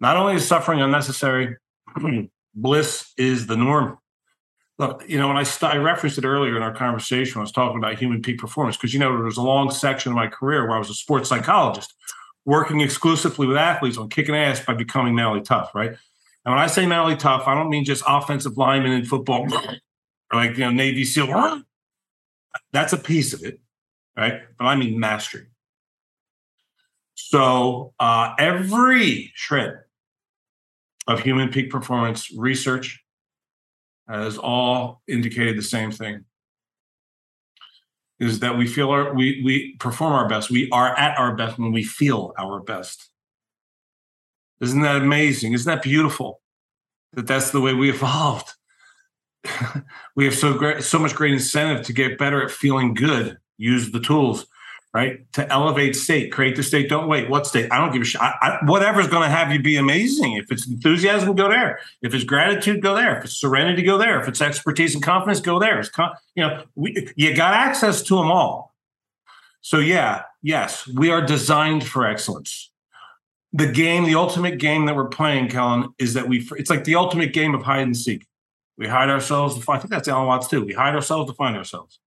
Not 0.00 0.16
only 0.16 0.34
is 0.34 0.46
suffering 0.46 0.80
unnecessary, 0.80 1.56
bliss 2.54 3.12
is 3.16 3.46
the 3.46 3.56
norm. 3.56 3.98
Look, 4.78 5.04
you 5.06 5.18
know, 5.18 5.28
when 5.28 5.36
I, 5.36 5.44
st- 5.44 5.72
I 5.72 5.76
referenced 5.76 6.18
it 6.18 6.24
earlier 6.24 6.56
in 6.56 6.62
our 6.62 6.74
conversation, 6.74 7.38
I 7.38 7.42
was 7.42 7.52
talking 7.52 7.78
about 7.78 7.96
human 7.96 8.22
peak 8.22 8.38
performance 8.38 8.76
because, 8.76 8.92
you 8.92 8.98
know, 8.98 9.14
there 9.14 9.24
was 9.24 9.36
a 9.36 9.42
long 9.42 9.70
section 9.70 10.10
of 10.10 10.16
my 10.16 10.26
career 10.26 10.66
where 10.66 10.74
I 10.74 10.78
was 10.78 10.90
a 10.90 10.94
sports 10.94 11.28
psychologist 11.28 11.94
working 12.44 12.80
exclusively 12.80 13.46
with 13.46 13.56
athletes 13.56 13.96
on 13.96 14.08
kicking 14.08 14.34
ass 14.34 14.64
by 14.64 14.74
becoming 14.74 15.14
mentally 15.14 15.42
tough, 15.42 15.74
right? 15.74 15.90
And 15.90 16.52
when 16.52 16.58
I 16.58 16.66
say 16.66 16.86
mentally 16.86 17.16
tough, 17.16 17.46
I 17.46 17.54
don't 17.54 17.70
mean 17.70 17.84
just 17.84 18.02
offensive 18.06 18.58
linemen 18.58 18.92
in 18.92 19.04
football 19.04 19.46
or 19.52 19.78
like, 20.32 20.52
you 20.58 20.64
know, 20.64 20.70
Navy 20.70 21.04
SEAL 21.04 21.28
that's 22.72 22.92
a 22.92 22.98
piece 22.98 23.32
of 23.32 23.42
it, 23.42 23.60
right? 24.16 24.42
But 24.58 24.64
I 24.64 24.76
mean 24.76 24.98
mastery. 24.98 25.46
So 27.14 27.94
uh, 28.00 28.34
every 28.38 29.32
shred 29.34 29.80
of 31.06 31.20
human 31.20 31.50
peak 31.50 31.70
performance 31.70 32.30
research 32.36 33.02
has 34.08 34.36
all 34.38 35.02
indicated 35.08 35.56
the 35.56 35.62
same 35.62 35.90
thing. 35.90 36.24
Is 38.20 38.40
that 38.40 38.56
we 38.56 38.66
feel 38.66 38.90
our 38.90 39.12
we 39.12 39.42
we 39.44 39.76
perform 39.80 40.12
our 40.12 40.28
best. 40.28 40.50
We 40.50 40.70
are 40.70 40.96
at 40.96 41.18
our 41.18 41.34
best 41.34 41.58
when 41.58 41.72
we 41.72 41.82
feel 41.82 42.32
our 42.38 42.60
best. 42.60 43.10
Isn't 44.60 44.82
that 44.82 44.96
amazing? 44.96 45.52
Isn't 45.52 45.70
that 45.70 45.82
beautiful 45.82 46.40
that 47.14 47.26
that's 47.26 47.50
the 47.50 47.60
way 47.60 47.74
we 47.74 47.90
evolved 47.90 48.54
we 50.16 50.24
have 50.24 50.34
so 50.34 50.54
great, 50.54 50.82
so 50.82 50.98
much 50.98 51.14
great 51.14 51.32
incentive 51.32 51.84
to 51.86 51.92
get 51.92 52.18
better 52.18 52.42
at 52.42 52.50
feeling 52.50 52.94
good. 52.94 53.38
Use 53.56 53.90
the 53.92 54.00
tools, 54.00 54.46
right? 54.92 55.30
To 55.34 55.50
elevate 55.52 55.96
state, 55.96 56.32
create 56.32 56.56
the 56.56 56.62
state. 56.62 56.88
Don't 56.88 57.08
wait. 57.08 57.28
What 57.28 57.46
state? 57.46 57.70
I 57.70 57.78
don't 57.78 57.92
give 57.92 58.02
a 58.02 58.04
shit. 58.04 58.20
whatever's 58.64 59.08
going 59.08 59.22
to 59.22 59.34
have 59.34 59.52
you 59.52 59.60
be 59.60 59.76
amazing. 59.76 60.34
If 60.34 60.50
it's 60.50 60.66
enthusiasm, 60.66 61.34
go 61.34 61.48
there. 61.48 61.78
If 62.02 62.14
it's 62.14 62.24
gratitude, 62.24 62.82
go 62.82 62.94
there. 62.94 63.18
If 63.18 63.24
it's 63.24 63.40
serenity, 63.40 63.82
go 63.82 63.98
there. 63.98 64.20
If 64.20 64.28
it's 64.28 64.40
expertise 64.40 64.94
and 64.94 65.02
confidence, 65.02 65.40
go 65.40 65.58
there. 65.58 65.78
It's 65.78 65.88
con- 65.88 66.14
you 66.34 66.46
know, 66.46 66.64
we, 66.74 67.08
you 67.16 67.34
got 67.34 67.54
access 67.54 68.02
to 68.02 68.16
them 68.16 68.30
all. 68.30 68.74
So 69.60 69.78
yeah, 69.78 70.22
yes, 70.42 70.86
we 70.86 71.10
are 71.10 71.22
designed 71.22 71.86
for 71.86 72.06
excellence. 72.06 72.70
The 73.52 73.70
game, 73.70 74.04
the 74.04 74.16
ultimate 74.16 74.58
game 74.58 74.86
that 74.86 74.96
we're 74.96 75.08
playing, 75.08 75.48
Kellen, 75.48 75.94
is 75.98 76.14
that 76.14 76.28
we. 76.28 76.46
It's 76.56 76.70
like 76.70 76.84
the 76.84 76.96
ultimate 76.96 77.32
game 77.32 77.54
of 77.54 77.62
hide 77.62 77.82
and 77.82 77.96
seek 77.96 78.26
we 78.76 78.88
hide 78.88 79.08
ourselves 79.08 79.54
to 79.54 79.60
find. 79.60 79.78
I 79.78 79.80
think 79.80 79.90
that's 79.90 80.08
Alan 80.08 80.26
Watts 80.26 80.48
too. 80.48 80.64
We 80.64 80.72
hide 80.72 80.94
ourselves 80.94 81.30
to 81.30 81.36
find 81.36 81.56
ourselves. 81.56 82.00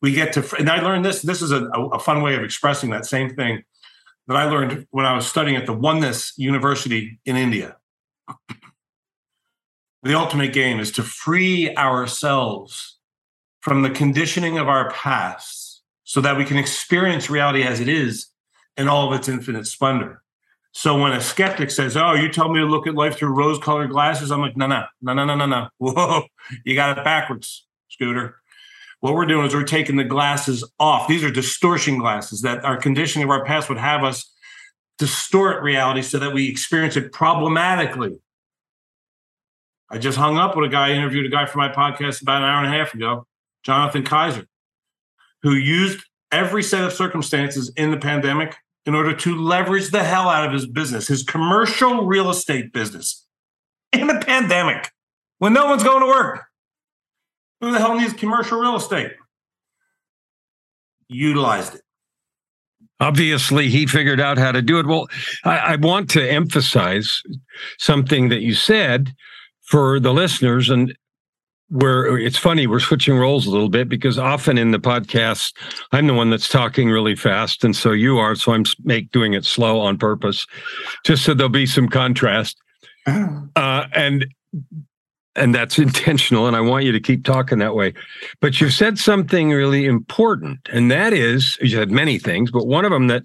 We 0.00 0.12
get 0.12 0.32
to, 0.34 0.56
and 0.58 0.70
I 0.70 0.80
learned 0.80 1.04
this. 1.04 1.22
This 1.22 1.42
is 1.42 1.50
a, 1.50 1.64
a 1.66 1.98
fun 1.98 2.22
way 2.22 2.34
of 2.36 2.42
expressing 2.42 2.90
that 2.90 3.06
same 3.06 3.34
thing 3.34 3.64
that 4.28 4.36
I 4.36 4.44
learned 4.44 4.86
when 4.90 5.06
I 5.06 5.14
was 5.14 5.26
studying 5.26 5.56
at 5.56 5.66
the 5.66 5.72
Oneness 5.72 6.34
University 6.36 7.18
in 7.24 7.36
India. 7.36 7.76
The 10.04 10.16
ultimate 10.16 10.52
game 10.52 10.78
is 10.78 10.92
to 10.92 11.02
free 11.02 11.74
ourselves 11.74 12.98
from 13.60 13.82
the 13.82 13.90
conditioning 13.90 14.56
of 14.56 14.68
our 14.68 14.90
past 14.92 15.82
so 16.04 16.20
that 16.20 16.36
we 16.36 16.44
can 16.44 16.56
experience 16.56 17.28
reality 17.28 17.64
as 17.64 17.80
it 17.80 17.88
is 17.88 18.28
in 18.76 18.88
all 18.88 19.12
of 19.12 19.18
its 19.18 19.28
infinite 19.28 19.66
splendor. 19.66 20.22
So 20.78 20.96
when 20.96 21.10
a 21.10 21.20
skeptic 21.20 21.72
says, 21.72 21.96
"Oh, 21.96 22.12
you 22.12 22.28
tell 22.28 22.48
me 22.48 22.60
to 22.60 22.64
look 22.64 22.86
at 22.86 22.94
life 22.94 23.18
through 23.18 23.34
rose-colored 23.34 23.90
glasses," 23.90 24.30
I'm 24.30 24.40
like, 24.40 24.56
"No, 24.56 24.68
no, 24.68 24.84
no, 25.02 25.12
no, 25.12 25.24
no, 25.24 25.34
no, 25.34 25.46
no. 25.46 25.68
Whoa, 25.78 26.22
you 26.64 26.76
got 26.76 26.96
it 26.96 27.02
backwards, 27.02 27.66
Scooter." 27.88 28.36
What 29.00 29.14
we're 29.14 29.26
doing 29.26 29.44
is 29.44 29.54
we're 29.54 29.64
taking 29.64 29.96
the 29.96 30.04
glasses 30.04 30.62
off. 30.78 31.08
These 31.08 31.24
are 31.24 31.32
distortion 31.32 31.98
glasses 31.98 32.42
that 32.42 32.64
our 32.64 32.76
conditioning 32.76 33.24
of 33.24 33.30
our 33.30 33.44
past 33.44 33.68
would 33.68 33.78
have 33.78 34.04
us 34.04 34.32
distort 34.98 35.64
reality 35.64 36.02
so 36.02 36.20
that 36.20 36.32
we 36.32 36.48
experience 36.48 36.96
it 36.96 37.10
problematically. 37.12 38.20
I 39.90 39.98
just 39.98 40.16
hung 40.16 40.38
up 40.38 40.56
with 40.56 40.66
a 40.66 40.72
guy, 40.72 40.92
interviewed 40.92 41.26
a 41.26 41.28
guy 41.28 41.46
for 41.46 41.58
my 41.58 41.70
podcast 41.70 42.22
about 42.22 42.42
an 42.42 42.48
hour 42.48 42.64
and 42.64 42.72
a 42.72 42.78
half 42.78 42.94
ago, 42.94 43.26
Jonathan 43.64 44.04
Kaiser, 44.04 44.46
who 45.42 45.54
used 45.54 46.04
every 46.30 46.62
set 46.62 46.84
of 46.84 46.92
circumstances 46.92 47.72
in 47.76 47.90
the 47.90 47.96
pandemic 47.96 48.54
in 48.88 48.94
order 48.94 49.12
to 49.14 49.36
leverage 49.36 49.90
the 49.90 50.02
hell 50.02 50.30
out 50.30 50.46
of 50.46 50.52
his 50.54 50.66
business, 50.66 51.08
his 51.08 51.22
commercial 51.22 52.06
real 52.06 52.30
estate 52.30 52.72
business 52.72 53.26
in 53.92 54.08
a 54.08 54.18
pandemic 54.18 54.90
when 55.40 55.52
no 55.52 55.66
one's 55.66 55.84
going 55.84 56.00
to 56.00 56.06
work. 56.06 56.46
Who 57.60 57.70
the 57.70 57.80
hell 57.80 57.98
needs 57.98 58.14
commercial 58.14 58.58
real 58.58 58.76
estate? 58.76 59.12
Utilized 61.06 61.74
it. 61.74 61.82
Obviously, 62.98 63.68
he 63.68 63.84
figured 63.84 64.20
out 64.20 64.38
how 64.38 64.52
to 64.52 64.62
do 64.62 64.78
it. 64.78 64.86
Well, 64.86 65.06
I, 65.44 65.58
I 65.58 65.76
want 65.76 66.08
to 66.12 66.26
emphasize 66.26 67.22
something 67.78 68.30
that 68.30 68.40
you 68.40 68.54
said 68.54 69.12
for 69.64 70.00
the 70.00 70.14
listeners, 70.14 70.70
and 70.70 70.96
we're 71.70 72.18
it's 72.18 72.38
funny 72.38 72.66
we're 72.66 72.80
switching 72.80 73.16
roles 73.16 73.46
a 73.46 73.50
little 73.50 73.68
bit 73.68 73.88
because 73.88 74.18
often 74.18 74.56
in 74.56 74.70
the 74.70 74.78
podcast 74.78 75.52
i'm 75.92 76.06
the 76.06 76.14
one 76.14 76.30
that's 76.30 76.48
talking 76.48 76.88
really 76.88 77.14
fast 77.14 77.62
and 77.62 77.76
so 77.76 77.92
you 77.92 78.18
are 78.18 78.34
so 78.34 78.52
i'm 78.52 78.64
make 78.84 79.10
doing 79.10 79.34
it 79.34 79.44
slow 79.44 79.78
on 79.80 79.98
purpose 79.98 80.46
just 81.04 81.24
so 81.24 81.34
there'll 81.34 81.50
be 81.50 81.66
some 81.66 81.88
contrast. 81.88 82.56
Uh, 83.56 83.86
and 83.94 84.26
and 85.34 85.54
that's 85.54 85.78
intentional 85.78 86.46
and 86.46 86.54
i 86.54 86.60
want 86.60 86.84
you 86.84 86.92
to 86.92 87.00
keep 87.00 87.24
talking 87.24 87.58
that 87.58 87.74
way. 87.74 87.92
But 88.40 88.60
you've 88.60 88.72
said 88.72 88.98
something 88.98 89.50
really 89.50 89.86
important 89.86 90.60
and 90.70 90.90
that 90.90 91.12
is 91.12 91.56
you 91.60 91.68
said 91.68 91.90
many 91.90 92.18
things 92.18 92.50
but 92.50 92.66
one 92.66 92.84
of 92.84 92.90
them 92.90 93.06
that 93.08 93.24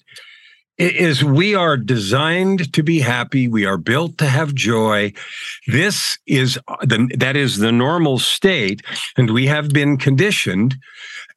is 0.77 1.23
we 1.23 1.53
are 1.55 1.77
designed 1.77 2.73
to 2.73 2.83
be 2.83 2.99
happy. 2.99 3.47
We 3.47 3.65
are 3.65 3.77
built 3.77 4.17
to 4.17 4.25
have 4.25 4.55
joy. 4.55 5.13
This 5.67 6.17
is 6.25 6.59
uh, 6.67 6.77
the 6.81 7.13
that 7.17 7.35
is 7.35 7.57
the 7.57 7.71
normal 7.71 8.19
state 8.19 8.81
and 9.17 9.29
we 9.29 9.47
have 9.47 9.69
been 9.69 9.97
conditioned 9.97 10.75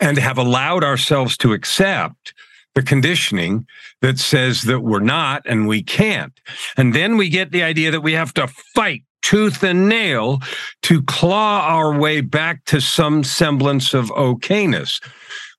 and 0.01 0.19
have 0.19 0.39
allowed 0.39 0.85
ourselves 0.85 1.37
to 1.39 1.53
accept 1.53 2.35
the 2.75 2.83
conditioning 2.83 3.67
that 4.03 4.19
says 4.19 4.63
that 4.63 4.81
we're 4.81 5.01
not 5.01 5.43
and 5.47 5.67
we 5.67 5.83
can't. 5.83 6.39
And 6.77 6.95
then 6.95 7.17
we 7.17 7.29
get 7.29 7.51
the 7.51 7.63
idea 7.63 7.91
that 7.91 8.03
we 8.03 8.13
have 8.13 8.35
to 8.35 8.47
fight 8.47 9.03
tooth 9.23 9.63
and 9.63 9.89
nail 9.89 10.41
to 10.83 11.03
claw 11.03 11.67
our 11.67 11.99
way 11.99 12.21
back 12.21 12.65
to 12.67 12.81
some 12.81 13.25
semblance 13.25 13.93
of 13.95 14.07
okayness 14.11 15.01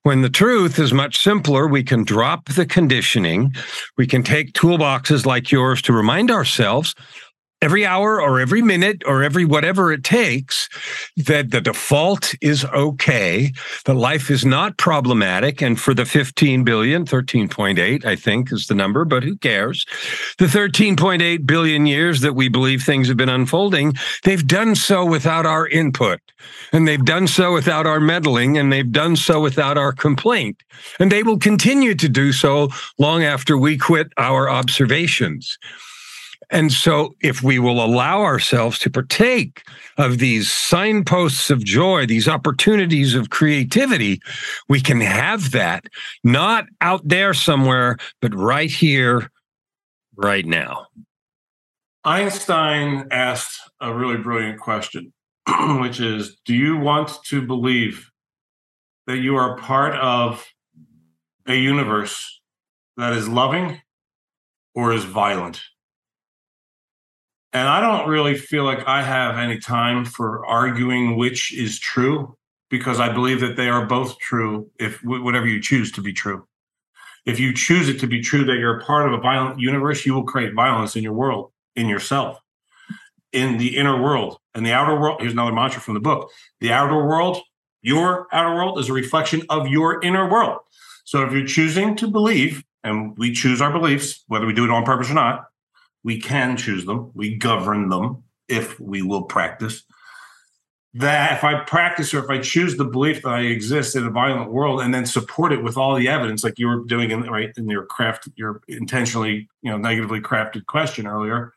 when 0.08 0.22
the 0.22 0.30
truth 0.30 0.80
is 0.80 0.94
much 0.94 1.18
simpler, 1.18 1.68
we 1.68 1.84
can 1.84 2.06
drop 2.06 2.46
the 2.46 2.66
conditioning. 2.66 3.54
We 3.98 4.08
can 4.08 4.24
take 4.24 4.54
toolboxes 4.54 5.26
like 5.26 5.52
yours 5.52 5.82
to 5.82 5.92
remind 5.92 6.32
ourselves 6.32 6.96
every 7.62 7.86
hour 7.86 8.22
or 8.22 8.40
every 8.40 8.62
minute 8.62 9.02
or 9.06 9.24
every 9.24 9.44
whatever 9.44 9.92
it 9.92 10.04
takes 10.04 10.70
that 11.18 11.50
the 11.50 11.60
default 11.60 12.36
is 12.40 12.64
okay 12.66 13.52
that 13.86 13.96
life 13.96 14.30
is 14.30 14.46
not 14.46 14.78
problematic 14.78 15.62
and 15.62 15.80
for 15.80 15.94
the 15.96 16.06
15 16.06 16.64
billion 16.64 17.04
13.8 17.04 18.06
i 18.06 18.16
think 18.16 18.52
is 18.52 18.68
the 18.68 18.76
number 18.76 19.06
but 19.06 19.24
who 19.24 19.36
cares? 19.38 19.86
The 20.38 20.46
13.8 20.46 21.46
billion 21.46 21.86
years 21.86 22.22
that 22.22 22.36
we 22.36 22.48
believe 22.48 22.84
things 22.84 23.08
have 23.08 23.18
been 23.18 23.30
unfolding 23.30 23.96
they've 24.24 24.46
done 24.46 24.76
so 24.76 25.04
without 25.04 25.46
our 25.46 25.68
input 25.68 26.20
and 26.72 26.88
they've 26.88 27.04
done 27.04 27.28
so 27.28 27.54
without 27.54 27.88
our 27.88 28.00
meddling 28.00 28.58
and 28.58 28.72
they've 28.72 28.92
done 28.92 29.16
so 29.16 29.42
without 29.42 29.78
our 29.78 29.92
complaint 29.92 30.62
and 31.00 31.12
they 31.12 31.24
will 31.24 31.40
continue 31.40 31.96
to 31.96 32.08
do 32.08 32.32
so 32.32 32.70
long 33.00 33.24
after 33.24 33.58
we 33.58 33.78
quit 33.78 34.12
our 34.18 34.48
observations 34.48 35.58
and 36.50 36.72
so, 36.72 37.14
if 37.22 37.44
we 37.44 37.60
will 37.60 37.84
allow 37.84 38.22
ourselves 38.22 38.80
to 38.80 38.90
partake 38.90 39.64
of 39.98 40.20
these 40.20 40.50
signposts 40.50 41.50
of 41.50 41.64
joy, 41.64 42.06
these 42.06 42.28
opportunities 42.28 43.16
of 43.16 43.30
creativity, 43.30 44.22
we 44.70 44.80
can 44.80 45.02
have 45.02 45.52
that 45.52 45.88
not 46.24 46.66
out 46.80 47.06
there 47.06 47.34
somewhere, 47.34 47.98
but 48.22 48.34
right 48.34 48.72
here, 48.72 49.30
right 50.16 50.46
now. 50.46 50.88
Einstein 52.06 53.08
asked 53.12 53.60
a 53.82 53.94
really 53.94 54.18
brilliant 54.18 54.62
question, 54.62 55.12
which 55.82 56.00
is 56.00 56.38
Do 56.46 56.56
you 56.56 56.78
want 56.78 57.12
to 57.26 57.42
believe 57.46 58.10
that 59.06 59.18
you 59.18 59.36
are 59.36 59.58
part 59.58 59.96
of 59.96 60.46
a 61.46 61.56
universe 61.56 62.42
that 62.96 63.12
is 63.12 63.28
loving 63.28 63.82
or 64.74 64.94
is 64.94 65.04
violent? 65.04 65.62
And 67.58 67.68
I 67.68 67.82
don't 67.82 68.08
really 68.08 68.38
feel 68.38 68.66
like 68.66 68.88
I 68.88 69.02
have 69.02 69.40
any 69.40 69.58
time 69.58 70.06
for 70.06 70.46
arguing 70.46 71.18
which 71.18 71.52
is 71.52 71.80
true 71.80 72.38
because 72.70 73.00
I 73.00 73.12
believe 73.12 73.40
that 73.40 73.56
they 73.56 73.68
are 73.68 73.84
both 73.84 74.20
true 74.20 74.70
if 74.80 75.04
whatever 75.04 75.48
you 75.48 75.60
choose 75.60 75.92
to 75.94 76.02
be 76.02 76.14
true. 76.14 76.48
If 77.26 77.40
you 77.40 77.56
choose 77.56 77.90
it 77.90 78.00
to 78.02 78.06
be 78.06 78.22
true 78.22 78.46
that 78.46 78.60
you're 78.60 78.78
a 78.78 78.86
part 78.86 79.08
of 79.08 79.14
a 79.14 79.22
violent 79.22 79.60
universe, 79.60 80.06
you 80.06 80.14
will 80.14 80.24
create 80.24 80.54
violence 80.54 80.96
in 80.96 81.02
your 81.02 81.14
world, 81.14 81.52
in 81.76 81.90
yourself, 81.90 82.40
in 83.34 83.58
the 83.58 83.76
inner 83.76 84.00
world. 84.00 84.38
And 84.54 84.64
the 84.64 84.74
outer 84.74 84.94
world, 84.94 85.22
here's 85.22 85.34
another 85.34 85.52
mantra 85.52 85.82
from 85.82 85.96
the 85.96 86.00
book 86.00 86.30
the 86.62 86.72
outer 86.72 87.08
world, 87.08 87.42
your 87.82 88.28
outer 88.32 88.54
world 88.54 88.78
is 88.78 88.88
a 88.88 88.94
reflection 88.94 89.42
of 89.50 89.68
your 89.68 90.00
inner 90.04 90.30
world. 90.30 90.60
So 91.06 91.24
if 91.24 91.34
you're 91.34 91.48
choosing 91.48 91.96
to 91.96 92.08
believe, 92.08 92.64
and 92.84 93.18
we 93.18 93.34
choose 93.34 93.62
our 93.62 93.72
beliefs, 93.72 94.24
whether 94.28 94.46
we 94.46 94.54
do 94.54 94.66
it 94.66 94.70
on 94.70 94.86
purpose 94.86 95.10
or 95.10 95.16
not, 95.16 95.46
we 96.04 96.20
can 96.20 96.58
choose 96.58 96.86
them. 96.86 97.12
We 97.14 97.36
govern 97.36 97.90
them 97.90 98.24
if 98.48 98.80
we 98.80 99.02
will 99.02 99.24
practice. 99.24 99.84
That 100.94 101.38
if 101.38 101.44
I 101.44 101.60
practice 101.64 102.14
or 102.14 102.24
if 102.24 102.30
I 102.30 102.40
choose 102.40 102.78
the 102.78 102.86
belief 102.86 103.22
that 103.22 103.30
I 103.30 103.42
exist 103.42 103.96
in 103.96 104.06
a 104.06 104.10
violent 104.10 104.52
world 104.52 104.82
and 104.82 104.94
then 104.94 105.06
support 105.06 105.52
it 105.52 105.62
with 105.62 105.78
all 105.78 105.96
the 105.96 106.08
evidence, 106.08 106.44
like 106.44 106.58
you 106.58 106.68
were 106.68 106.84
doing 106.86 107.12
in 107.12 107.22
right 107.24 107.52
in 107.56 107.70
your 107.70 107.86
craft, 107.86 108.30
your 108.36 108.62
intentionally, 108.68 109.48
you 109.62 109.70
know, 109.70 109.78
negatively 109.78 110.22
crafted 110.22 110.66
question 110.66 111.06
earlier, 111.06 111.54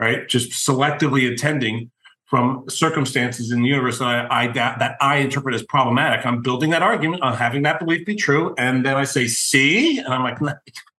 right? 0.00 0.26
Just 0.26 0.50
selectively 0.50 1.30
attending 1.30 1.90
from 2.32 2.64
circumstances 2.66 3.52
in 3.52 3.60
the 3.60 3.68
universe 3.68 3.98
that 3.98 4.08
I, 4.08 4.44
I 4.44 4.52
that 4.52 4.96
I 5.02 5.16
interpret 5.16 5.54
as 5.54 5.62
problematic. 5.64 6.24
I'm 6.24 6.40
building 6.40 6.70
that 6.70 6.82
argument 6.82 7.22
I'm 7.22 7.36
having 7.36 7.62
that 7.64 7.78
belief 7.78 8.06
be 8.06 8.16
true, 8.16 8.54
and 8.56 8.86
then 8.86 8.96
I 8.96 9.04
say, 9.04 9.26
"See," 9.26 9.98
and 9.98 10.08
I'm 10.08 10.22
like, 10.22 10.38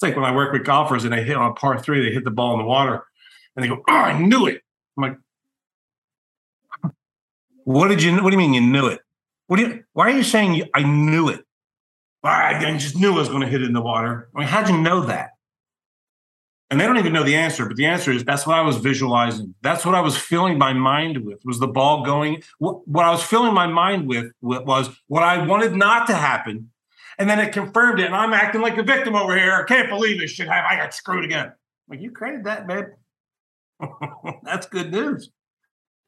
it's 0.00 0.08
like 0.08 0.16
when 0.16 0.24
I 0.24 0.34
work 0.34 0.54
with 0.54 0.64
golfers 0.64 1.04
and 1.04 1.12
they 1.12 1.22
hit 1.22 1.36
on 1.36 1.54
par 1.54 1.78
three, 1.78 2.02
they 2.02 2.10
hit 2.10 2.24
the 2.24 2.30
ball 2.30 2.54
in 2.54 2.60
the 2.60 2.64
water 2.64 3.04
and 3.54 3.62
they 3.62 3.68
go, 3.68 3.82
Oh, 3.86 3.92
I 3.92 4.18
knew 4.18 4.46
it. 4.46 4.62
I'm 4.96 5.02
like, 5.02 5.18
What 7.64 7.88
did 7.88 8.02
you 8.02 8.14
what 8.22 8.30
do 8.30 8.32
you 8.32 8.38
mean 8.38 8.54
you 8.54 8.62
knew 8.62 8.86
it? 8.86 9.00
What 9.46 9.58
do 9.58 9.62
you 9.62 9.84
why 9.92 10.06
are 10.06 10.16
you 10.16 10.22
saying 10.22 10.54
you, 10.54 10.64
I 10.74 10.84
knew 10.84 11.28
it? 11.28 11.44
I 12.24 12.76
just 12.78 12.96
knew 12.96 13.12
I 13.12 13.16
was 13.16 13.28
going 13.28 13.42
to 13.42 13.46
hit 13.46 13.60
it 13.60 13.66
in 13.66 13.74
the 13.74 13.82
water. 13.82 14.30
I 14.34 14.38
mean, 14.38 14.48
how'd 14.48 14.70
you 14.70 14.78
know 14.78 15.02
that? 15.02 15.32
And 16.70 16.80
they 16.80 16.86
don't 16.86 16.98
even 16.98 17.12
know 17.12 17.24
the 17.24 17.36
answer, 17.36 17.66
but 17.66 17.76
the 17.76 17.86
answer 17.86 18.10
is 18.10 18.24
that's 18.24 18.46
what 18.46 18.56
I 18.56 18.62
was 18.62 18.76
visualizing. 18.76 19.54
That's 19.60 19.84
what 19.84 19.94
I 19.94 20.00
was 20.00 20.16
filling 20.16 20.56
my 20.56 20.72
mind 20.72 21.24
with 21.26 21.40
was 21.44 21.58
the 21.58 21.66
ball 21.66 22.04
going. 22.04 22.42
What, 22.58 22.86
what 22.86 23.04
I 23.04 23.10
was 23.10 23.22
filling 23.22 23.52
my 23.52 23.66
mind 23.66 24.06
with 24.06 24.32
was 24.40 24.88
what 25.08 25.22
I 25.22 25.44
wanted 25.44 25.74
not 25.74 26.06
to 26.06 26.14
happen 26.14 26.70
and 27.18 27.28
then 27.28 27.38
it 27.38 27.52
confirmed 27.52 28.00
it. 28.00 28.06
And 28.06 28.16
I'm 28.16 28.32
acting 28.32 28.60
like 28.60 28.78
a 28.78 28.82
victim 28.82 29.14
over 29.14 29.36
here. 29.36 29.52
I 29.52 29.64
can't 29.64 29.88
believe 29.88 30.20
this 30.20 30.30
shit 30.30 30.48
happened. 30.48 30.78
I 30.78 30.82
got 30.82 30.94
screwed 30.94 31.24
again. 31.24 31.52
Like 31.88 32.00
you 32.00 32.10
created 32.10 32.44
that, 32.44 32.66
babe. 32.66 32.86
That's 34.42 34.66
good 34.66 34.92
news 34.92 35.30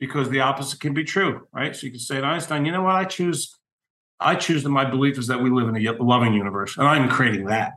because 0.03 0.31
the 0.31 0.41
opposite 0.41 0.81
can 0.81 0.95
be 0.95 1.05
true, 1.05 1.47
right? 1.53 1.77
So 1.77 1.87
you 1.87 1.93
can 1.93 2.01
say 2.01 2.21
to 2.21 2.27
Einstein, 2.27 2.65
you 2.65 2.73
know 2.73 2.83
what? 2.83 2.97
I 2.97 3.05
choose, 3.05 3.57
I 4.19 4.35
choose 4.35 4.65
that 4.65 4.71
my 4.71 4.85
belief 4.85 5.17
is 5.17 5.29
that 5.29 5.41
we 5.41 5.49
live 5.49 5.69
in 5.69 5.77
a 5.77 5.93
loving 6.03 6.35
universe, 6.35 6.77
and 6.77 6.89
I'm 6.89 7.09
creating 7.09 7.47
that. 7.47 7.75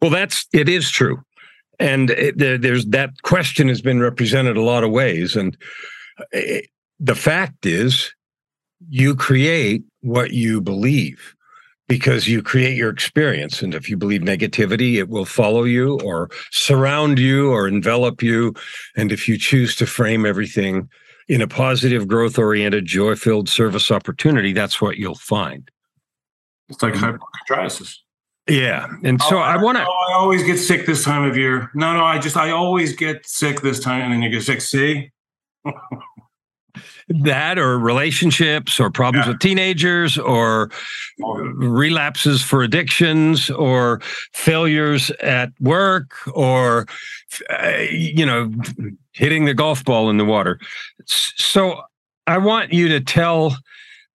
Well, 0.00 0.10
that's 0.10 0.46
it 0.54 0.70
is 0.70 0.90
true, 0.90 1.22
and 1.78 2.08
it, 2.08 2.38
there's 2.38 2.86
that 2.86 3.10
question 3.22 3.68
has 3.68 3.82
been 3.82 4.00
represented 4.00 4.56
a 4.56 4.62
lot 4.62 4.82
of 4.82 4.92
ways, 4.92 5.36
and 5.36 5.58
it, 6.32 6.70
the 6.98 7.14
fact 7.14 7.66
is, 7.66 8.14
you 8.88 9.14
create 9.14 9.84
what 10.00 10.32
you 10.32 10.60
believe 10.60 11.34
because 11.90 12.28
you 12.28 12.40
create 12.40 12.76
your 12.76 12.88
experience. 12.88 13.62
And 13.62 13.74
if 13.74 13.90
you 13.90 13.96
believe 13.96 14.20
negativity, 14.20 14.94
it 14.94 15.08
will 15.08 15.24
follow 15.24 15.64
you 15.64 15.98
or 16.04 16.30
surround 16.52 17.18
you 17.18 17.50
or 17.50 17.66
envelop 17.66 18.22
you. 18.22 18.54
And 18.96 19.10
if 19.10 19.28
you 19.28 19.36
choose 19.36 19.74
to 19.76 19.86
frame 19.86 20.24
everything 20.24 20.88
in 21.26 21.42
a 21.42 21.48
positive, 21.48 22.06
growth 22.06 22.38
oriented, 22.38 22.86
joy 22.86 23.16
filled 23.16 23.48
service 23.48 23.90
opportunity, 23.90 24.52
that's 24.52 24.80
what 24.80 24.98
you'll 24.98 25.16
find. 25.16 25.68
It's 26.68 26.80
like 26.80 26.94
mm-hmm. 26.94 27.16
hypochondriasis. 27.16 27.96
Yeah. 28.48 28.86
And 29.02 29.20
so 29.22 29.38
oh, 29.38 29.40
I 29.40 29.60
want 29.60 29.78
to. 29.78 29.84
Oh, 29.84 30.06
I 30.10 30.14
always 30.14 30.44
get 30.44 30.58
sick 30.58 30.86
this 30.86 31.04
time 31.04 31.28
of 31.28 31.36
year. 31.36 31.70
No, 31.74 31.92
no, 31.94 32.04
I 32.04 32.20
just, 32.20 32.36
I 32.36 32.50
always 32.50 32.94
get 32.94 33.26
sick 33.26 33.62
this 33.62 33.80
time. 33.80 34.02
And 34.02 34.12
then 34.12 34.22
you 34.22 34.30
get 34.30 34.44
sick. 34.44 34.60
See? 34.60 35.10
that 37.08 37.58
or 37.58 37.78
relationships 37.78 38.78
or 38.80 38.90
problems 38.90 39.26
yeah. 39.26 39.32
with 39.32 39.40
teenagers 39.40 40.18
or 40.18 40.70
relapses 41.18 42.42
for 42.42 42.62
addictions 42.62 43.50
or 43.50 44.00
failures 44.32 45.10
at 45.22 45.50
work 45.60 46.12
or 46.34 46.86
uh, 47.50 47.78
you 47.90 48.24
know 48.26 48.52
hitting 49.12 49.44
the 49.44 49.54
golf 49.54 49.84
ball 49.84 50.10
in 50.10 50.16
the 50.16 50.24
water 50.24 50.58
so 51.06 51.80
i 52.26 52.38
want 52.38 52.72
you 52.72 52.88
to 52.88 53.00
tell 53.00 53.56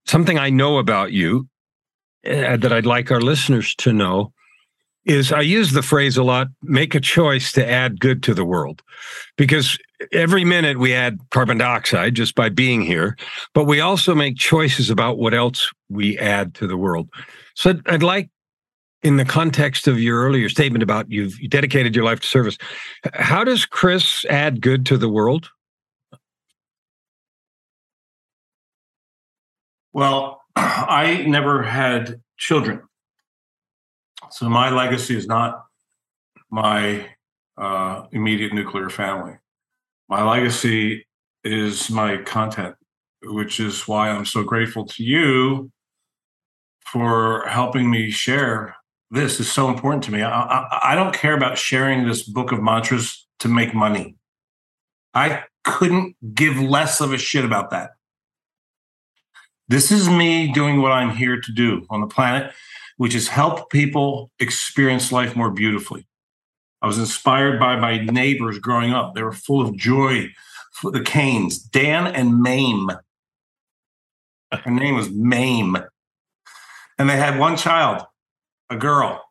something 0.05 0.37
i 0.37 0.49
know 0.49 0.77
about 0.77 1.11
you 1.11 1.47
uh, 2.27 2.57
that 2.57 2.71
i'd 2.73 2.85
like 2.85 3.11
our 3.11 3.21
listeners 3.21 3.75
to 3.75 3.93
know 3.93 4.31
is 5.05 5.31
I 5.31 5.41
use 5.41 5.71
the 5.71 5.83
phrase 5.83 6.17
a 6.17 6.23
lot 6.23 6.47
make 6.63 6.95
a 6.95 6.99
choice 6.99 7.51
to 7.53 7.69
add 7.69 7.99
good 7.99 8.23
to 8.23 8.33
the 8.33 8.45
world. 8.45 8.81
Because 9.37 9.77
every 10.11 10.43
minute 10.43 10.79
we 10.79 10.93
add 10.93 11.19
carbon 11.31 11.57
dioxide 11.57 12.15
just 12.15 12.35
by 12.35 12.49
being 12.49 12.81
here, 12.81 13.17
but 13.53 13.65
we 13.65 13.79
also 13.79 14.15
make 14.15 14.37
choices 14.37 14.89
about 14.89 15.17
what 15.17 15.33
else 15.33 15.69
we 15.89 16.17
add 16.17 16.53
to 16.55 16.67
the 16.67 16.77
world. 16.77 17.09
So 17.55 17.79
I'd 17.87 18.03
like, 18.03 18.29
in 19.03 19.17
the 19.17 19.25
context 19.25 19.87
of 19.87 19.99
your 19.99 20.23
earlier 20.23 20.49
statement 20.49 20.81
about 20.81 21.11
you've 21.11 21.37
dedicated 21.49 21.95
your 21.95 22.03
life 22.03 22.21
to 22.21 22.27
service, 22.27 22.57
how 23.13 23.43
does 23.43 23.65
Chris 23.65 24.25
add 24.29 24.61
good 24.61 24.85
to 24.87 24.97
the 24.97 25.09
world? 25.09 25.49
Well, 29.93 30.41
I 30.55 31.23
never 31.27 31.61
had 31.61 32.19
children. 32.37 32.81
So 34.31 34.49
my 34.49 34.69
legacy 34.69 35.15
is 35.15 35.27
not 35.27 35.65
my 36.49 37.07
uh, 37.57 38.07
immediate 38.11 38.53
nuclear 38.53 38.89
family. 38.89 39.37
My 40.07 40.23
legacy 40.23 41.05
is 41.43 41.89
my 41.89 42.17
content, 42.17 42.75
which 43.23 43.59
is 43.59 43.87
why 43.87 44.09
I'm 44.09 44.25
so 44.25 44.43
grateful 44.43 44.85
to 44.85 45.03
you 45.03 45.71
for 46.85 47.45
helping 47.47 47.89
me 47.89 48.11
share 48.11 48.75
this 49.11 49.39
is 49.39 49.51
so 49.51 49.69
important 49.69 50.03
to 50.05 50.11
me. 50.11 50.21
I, 50.21 50.29
I, 50.29 50.79
I, 50.91 50.95
don't 50.95 51.13
care 51.13 51.35
about 51.35 51.57
sharing 51.57 52.07
this 52.07 52.23
book 52.23 52.51
of 52.51 52.61
mantras 52.61 53.25
to 53.39 53.47
make 53.47 53.73
money. 53.73 54.15
I 55.13 55.43
couldn't 55.63 56.15
give 56.33 56.59
less 56.59 57.01
of 57.01 57.13
a 57.13 57.17
shit 57.17 57.45
about 57.45 57.69
that. 57.69 57.91
This 59.67 59.91
is 59.91 60.09
me 60.09 60.51
doing 60.51 60.81
what 60.81 60.91
I'm 60.91 61.11
here 61.11 61.39
to 61.39 61.51
do 61.51 61.85
on 61.89 62.01
the 62.01 62.07
planet, 62.07 62.51
which 62.97 63.15
is 63.15 63.27
help 63.27 63.69
people 63.69 64.31
experience 64.39 65.11
life 65.11 65.35
more 65.35 65.51
beautifully. 65.51 66.07
I 66.85 66.87
was 66.87 66.99
inspired 66.99 67.59
by 67.59 67.77
my 67.77 67.97
neighbors 67.97 68.59
growing 68.59 68.93
up. 68.93 69.15
They 69.15 69.23
were 69.23 69.31
full 69.31 69.59
of 69.59 69.75
joy. 69.75 70.29
The 70.83 71.01
Canes, 71.01 71.57
Dan 71.57 72.05
and 72.05 72.43
Mame. 72.43 72.91
Her 74.51 74.69
name 74.69 74.93
was 74.93 75.09
Mame. 75.09 75.77
And 76.99 77.09
they 77.09 77.17
had 77.17 77.39
one 77.39 77.57
child, 77.57 78.03
a 78.69 78.75
girl. 78.75 79.25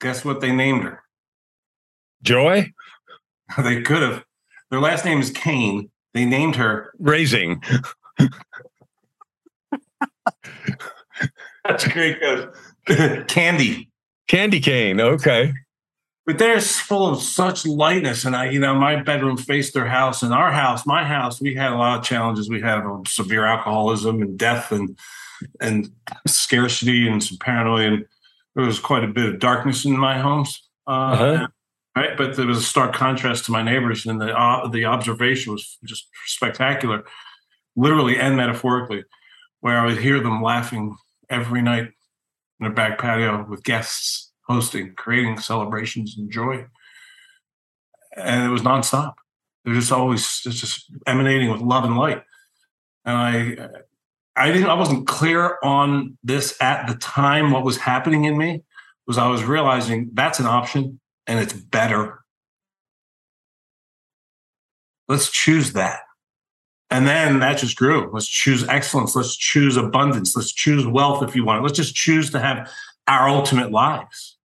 Guess 0.00 0.24
what 0.24 0.40
they 0.40 0.50
named 0.50 0.84
her? 0.84 1.02
Joy? 2.22 2.72
they 3.62 3.82
could 3.82 4.00
have. 4.00 4.24
Their 4.70 4.80
last 4.80 5.04
name 5.04 5.20
is 5.20 5.30
Kane. 5.30 5.90
They 6.14 6.24
named 6.24 6.56
her 6.56 6.94
Raising. 6.98 7.62
That's 11.66 11.84
a 11.84 11.90
great. 11.90 12.18
Candy. 13.28 13.90
Candy 14.26 14.60
cane. 14.60 15.02
Okay. 15.02 15.52
But 16.24 16.38
they're 16.38 16.60
full 16.60 17.08
of 17.08 17.20
such 17.20 17.66
lightness. 17.66 18.24
And 18.24 18.36
I, 18.36 18.50
you 18.50 18.60
know, 18.60 18.76
my 18.76 19.02
bedroom 19.02 19.36
faced 19.36 19.74
their 19.74 19.88
house 19.88 20.22
and 20.22 20.32
our 20.32 20.52
house, 20.52 20.86
my 20.86 21.04
house, 21.04 21.40
we 21.40 21.54
had 21.54 21.72
a 21.72 21.76
lot 21.76 21.98
of 21.98 22.04
challenges. 22.04 22.48
We 22.48 22.60
had 22.60 22.84
severe 23.08 23.44
alcoholism 23.44 24.22
and 24.22 24.38
death 24.38 24.70
and 24.70 24.96
and 25.60 25.90
scarcity 26.26 27.08
and 27.08 27.22
some 27.22 27.38
paranoia. 27.38 27.88
And 27.88 28.04
there 28.54 28.64
was 28.64 28.78
quite 28.78 29.02
a 29.02 29.08
bit 29.08 29.34
of 29.34 29.40
darkness 29.40 29.84
in 29.84 29.96
my 29.96 30.18
homes. 30.18 30.62
Uh, 30.86 30.90
uh-huh. 30.90 31.48
Right. 31.96 32.16
But 32.16 32.36
there 32.36 32.46
was 32.46 32.58
a 32.58 32.62
stark 32.62 32.94
contrast 32.94 33.46
to 33.46 33.52
my 33.52 33.62
neighbors. 33.62 34.06
And 34.06 34.20
the, 34.20 34.38
uh, 34.38 34.68
the 34.68 34.84
observation 34.84 35.52
was 35.52 35.78
just 35.84 36.06
spectacular, 36.26 37.04
literally 37.76 38.16
and 38.18 38.36
metaphorically, 38.36 39.04
where 39.60 39.78
I 39.78 39.86
would 39.86 39.98
hear 39.98 40.20
them 40.20 40.40
laughing 40.40 40.96
every 41.28 41.62
night 41.62 41.84
in 41.84 41.92
their 42.60 42.70
back 42.70 42.98
patio 42.98 43.44
with 43.48 43.64
guests 43.64 44.31
hosting, 44.52 44.94
creating 44.94 45.38
celebrations 45.38 46.16
and 46.16 46.30
joy. 46.30 46.66
And 48.16 48.44
it 48.44 48.50
was 48.50 48.62
nonstop. 48.62 49.14
They're 49.64 49.74
just 49.74 49.92
always 49.92 50.40
just 50.40 50.90
emanating 51.06 51.50
with 51.50 51.60
love 51.60 51.84
and 51.84 51.96
light. 51.96 52.22
And 53.04 53.16
I, 53.16 53.68
I 54.36 54.52
didn't, 54.52 54.68
I 54.68 54.74
wasn't 54.74 55.06
clear 55.06 55.58
on 55.62 56.18
this 56.22 56.56
at 56.60 56.86
the 56.86 56.94
time. 56.94 57.50
What 57.50 57.64
was 57.64 57.78
happening 57.78 58.24
in 58.24 58.36
me 58.36 58.62
was 59.06 59.18
I 59.18 59.28
was 59.28 59.44
realizing 59.44 60.10
that's 60.14 60.40
an 60.40 60.46
option 60.46 61.00
and 61.26 61.38
it's 61.38 61.52
better. 61.52 62.20
Let's 65.08 65.30
choose 65.30 65.72
that. 65.72 66.00
And 66.90 67.06
then 67.06 67.40
that 67.40 67.56
just 67.56 67.76
grew. 67.76 68.10
Let's 68.12 68.28
choose 68.28 68.68
excellence. 68.68 69.16
Let's 69.16 69.34
choose 69.34 69.76
abundance. 69.76 70.36
Let's 70.36 70.52
choose 70.52 70.86
wealth 70.86 71.22
if 71.22 71.34
you 71.34 71.44
want. 71.44 71.60
it. 71.60 71.62
Let's 71.62 71.76
just 71.76 71.94
choose 71.94 72.30
to 72.30 72.38
have 72.38 72.70
our 73.06 73.28
ultimate 73.28 73.70
lives. 73.70 74.36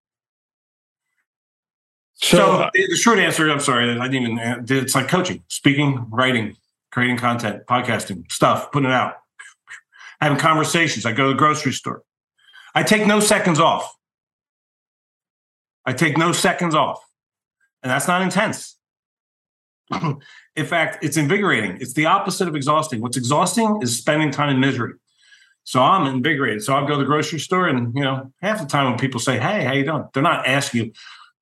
So, 2.20 2.36
so 2.36 2.52
uh, 2.62 2.70
the 2.74 2.96
short 2.96 3.18
answer, 3.18 3.48
I'm 3.48 3.60
sorry, 3.60 3.90
I 3.98 4.08
didn't 4.08 4.32
even, 4.32 4.38
uh, 4.38 4.62
it's 4.68 4.94
like 4.94 5.08
coaching, 5.08 5.42
speaking, 5.48 6.04
writing, 6.10 6.56
creating 6.90 7.16
content, 7.16 7.64
podcasting, 7.66 8.30
stuff, 8.30 8.72
putting 8.72 8.90
it 8.90 8.94
out, 8.94 9.18
having 10.20 10.38
conversations. 10.38 11.06
I 11.06 11.12
go 11.12 11.24
to 11.24 11.28
the 11.30 11.38
grocery 11.38 11.72
store. 11.72 12.02
I 12.74 12.82
take 12.82 13.06
no 13.06 13.20
seconds 13.20 13.60
off. 13.60 13.96
I 15.86 15.92
take 15.92 16.18
no 16.18 16.32
seconds 16.32 16.74
off. 16.74 17.00
And 17.82 17.90
that's 17.90 18.08
not 18.08 18.20
intense. 18.22 18.76
in 20.56 20.66
fact, 20.66 21.02
it's 21.04 21.16
invigorating. 21.16 21.78
It's 21.80 21.94
the 21.94 22.06
opposite 22.06 22.48
of 22.48 22.56
exhausting. 22.56 23.00
What's 23.00 23.16
exhausting 23.16 23.78
is 23.80 23.96
spending 23.96 24.32
time 24.32 24.50
in 24.50 24.60
misery. 24.60 24.94
So 25.62 25.82
I'm 25.82 26.06
invigorated. 26.06 26.62
So 26.62 26.74
I'll 26.74 26.86
go 26.86 26.94
to 26.94 26.98
the 26.98 27.04
grocery 27.04 27.38
store, 27.38 27.68
and 27.68 27.94
you 27.94 28.02
know, 28.02 28.32
half 28.40 28.58
the 28.58 28.66
time 28.66 28.86
when 28.86 28.98
people 28.98 29.20
say, 29.20 29.38
"Hey, 29.38 29.64
how 29.64 29.74
you 29.74 29.84
doing?" 29.84 30.08
They're 30.14 30.22
not 30.22 30.46
asking 30.46 30.84
you, 30.86 30.92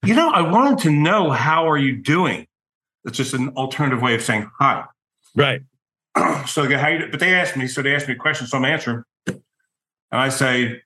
you 0.05 0.15
know, 0.15 0.31
I 0.31 0.43
wanted 0.43 0.79
to 0.81 0.91
know 0.91 1.31
how 1.31 1.69
are 1.69 1.79
you 1.79 1.97
doing. 1.97 2.47
It's 3.05 3.17
just 3.17 3.35
an 3.35 3.51
alternative 3.51 4.03
way 4.03 4.15
of 4.15 4.23
saying 4.23 4.51
hi. 4.59 4.85
Right. 5.35 5.63
so 6.47 6.63
they 6.63 6.69
go, 6.69 6.79
how 6.79 6.89
you, 6.89 7.09
but 7.11 7.21
they 7.21 7.35
asked 7.35 7.57
me, 7.57 7.67
so 7.67 7.83
they 7.83 7.95
asked 7.95 8.09
me 8.09 8.15
a 8.15 8.17
question, 8.17 8.47
so 8.47 8.59
I'm 8.59 8.65
answering. 8.65 9.05
And 9.27 9.41
I 10.11 10.29
say, 10.29 10.83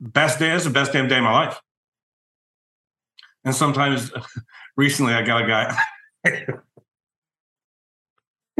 best 0.00 0.38
day 0.38 0.52
is 0.52 0.64
the 0.64 0.70
best 0.70 0.92
damn 0.92 1.08
day 1.08 1.18
of 1.18 1.24
my 1.24 1.32
life. 1.32 1.60
And 3.44 3.54
sometimes 3.54 4.12
recently 4.76 5.14
I 5.14 5.22
got 5.22 5.42
a 5.42 5.46
guy, 5.46 5.76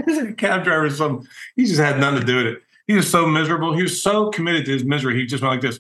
he's 0.06 0.18
a 0.18 0.32
cab 0.32 0.64
driver, 0.64 0.90
some 0.90 1.26
he 1.56 1.64
just 1.64 1.80
had 1.80 1.98
nothing 2.00 2.20
to 2.20 2.26
do 2.26 2.37
with 2.37 2.46
it. 2.46 2.62
He 2.87 2.94
was 2.94 3.08
so 3.08 3.26
miserable. 3.26 3.74
He 3.74 3.82
was 3.82 4.02
so 4.02 4.30
committed 4.30 4.66
to 4.66 4.72
his 4.72 4.85
misery. 4.85 5.16
He 5.16 5.26
just 5.26 5.42
went 5.42 5.52
like 5.52 5.61
this. 5.61 5.78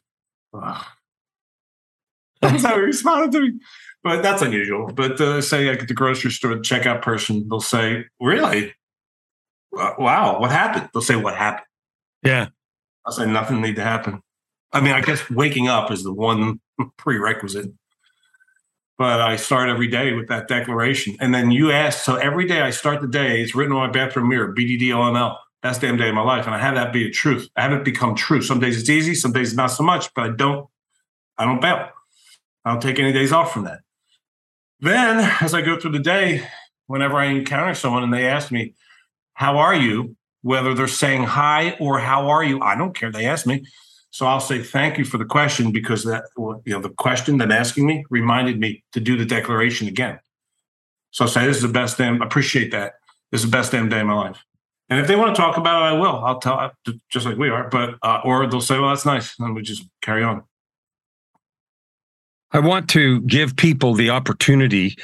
That's 2.42 2.64
how 2.64 2.74
he 2.76 2.80
responded 2.82 3.32
to 3.32 3.40
me. 3.40 3.60
But 4.04 4.22
that's 4.22 4.42
unusual. 4.42 4.90
But 4.92 5.20
uh, 5.20 5.40
say 5.40 5.70
like 5.70 5.82
at 5.82 5.88
the 5.88 5.94
grocery 5.94 6.32
store, 6.32 6.54
the 6.54 6.60
checkout 6.60 7.02
person, 7.02 7.48
they'll 7.48 7.60
say, 7.60 8.04
"Really? 8.20 8.74
Wow, 9.72 10.40
what 10.40 10.50
happened?" 10.50 10.90
They'll 10.92 11.02
say, 11.02 11.16
"What 11.16 11.36
happened?" 11.36 11.66
Yeah. 12.22 12.48
I'll 13.06 13.12
say 13.12 13.26
nothing 13.26 13.60
need 13.60 13.76
to 13.76 13.82
happen. 13.82 14.22
I 14.72 14.80
mean, 14.80 14.92
I 14.92 15.00
guess 15.00 15.28
waking 15.30 15.68
up 15.68 15.90
is 15.90 16.02
the 16.02 16.12
one 16.12 16.60
prerequisite. 16.96 17.72
But 18.98 19.20
I 19.20 19.36
start 19.36 19.68
every 19.68 19.88
day 19.88 20.12
with 20.12 20.28
that 20.28 20.48
declaration. 20.48 21.16
And 21.18 21.34
then 21.34 21.50
you 21.50 21.72
ask, 21.72 22.04
so 22.04 22.16
every 22.16 22.46
day 22.46 22.60
I 22.60 22.70
start 22.70 23.00
the 23.00 23.08
day, 23.08 23.40
it's 23.40 23.54
written 23.54 23.74
on 23.74 23.86
my 23.86 23.92
bathroom 23.92 24.28
mirror, 24.28 24.54
BDDOML. 24.54 25.36
That's 25.62 25.78
damn 25.78 25.96
day 25.96 26.08
of 26.08 26.14
my 26.14 26.22
life. 26.22 26.46
And 26.46 26.54
I 26.54 26.58
have 26.58 26.74
that 26.74 26.92
be 26.92 27.06
a 27.06 27.10
truth. 27.10 27.48
I 27.56 27.62
have 27.62 27.72
it 27.72 27.84
become 27.84 28.14
true. 28.14 28.42
Some 28.42 28.60
days 28.60 28.78
it's 28.78 28.90
easy, 28.90 29.14
some 29.14 29.32
days 29.32 29.54
not 29.54 29.68
so 29.68 29.82
much, 29.82 30.12
but 30.14 30.24
I 30.24 30.28
don't, 30.30 30.68
I 31.38 31.44
don't 31.44 31.60
bail. 31.60 31.88
I 32.64 32.72
don't 32.72 32.80
take 32.80 32.98
any 32.98 33.12
days 33.12 33.32
off 33.32 33.52
from 33.52 33.64
that. 33.64 33.80
Then, 34.80 35.20
as 35.40 35.54
I 35.54 35.62
go 35.62 35.78
through 35.78 35.92
the 35.92 35.98
day, 35.98 36.46
whenever 36.86 37.16
I 37.16 37.26
encounter 37.26 37.74
someone 37.74 38.02
and 38.02 38.12
they 38.12 38.26
ask 38.26 38.50
me, 38.50 38.74
How 39.34 39.58
are 39.58 39.74
you? 39.74 40.16
Whether 40.42 40.74
they're 40.74 40.88
saying 40.88 41.22
hi 41.22 41.76
or 41.78 42.00
how 42.00 42.28
are 42.28 42.42
you, 42.42 42.60
I 42.60 42.74
don't 42.74 42.96
care. 42.96 43.12
They 43.12 43.26
ask 43.26 43.46
me. 43.46 43.64
So 44.10 44.26
I'll 44.26 44.40
say 44.40 44.62
thank 44.62 44.98
you 44.98 45.04
for 45.04 45.16
the 45.16 45.24
question 45.24 45.70
because 45.70 46.04
that 46.04 46.24
you 46.36 46.60
know 46.66 46.80
the 46.80 46.90
question 46.90 47.38
them 47.38 47.52
asking 47.52 47.86
me 47.86 48.04
reminded 48.10 48.58
me 48.58 48.84
to 48.92 49.00
do 49.00 49.16
the 49.16 49.24
declaration 49.24 49.88
again. 49.88 50.18
So 51.12 51.24
I'll 51.24 51.30
say 51.30 51.46
this 51.46 51.56
is 51.56 51.62
the 51.62 51.68
best 51.68 51.96
damn 51.96 52.20
I 52.20 52.26
appreciate 52.26 52.72
that. 52.72 52.94
This 53.30 53.42
is 53.42 53.50
the 53.50 53.56
best 53.56 53.72
damn 53.72 53.88
day 53.88 54.00
of 54.00 54.06
my 54.06 54.14
life. 54.14 54.44
And 54.90 55.00
if 55.00 55.06
they 55.06 55.16
want 55.16 55.34
to 55.34 55.40
talk 55.40 55.56
about 55.56 55.82
it, 55.82 55.96
I 55.96 55.98
will. 55.98 56.22
I'll 56.22 56.38
tell 56.38 56.72
just 57.10 57.24
like 57.24 57.38
we 57.38 57.48
are. 57.48 57.68
But 57.70 57.94
uh, 58.02 58.20
or 58.24 58.46
they'll 58.46 58.60
say, 58.60 58.78
"Well, 58.78 58.90
that's 58.90 59.06
nice," 59.06 59.34
and 59.38 59.54
we 59.54 59.62
just 59.62 59.84
carry 60.02 60.22
on. 60.22 60.42
I 62.52 62.60
want 62.60 62.88
to 62.90 63.20
give 63.22 63.56
people 63.56 63.94
the 63.94 64.10
opportunity 64.10 64.96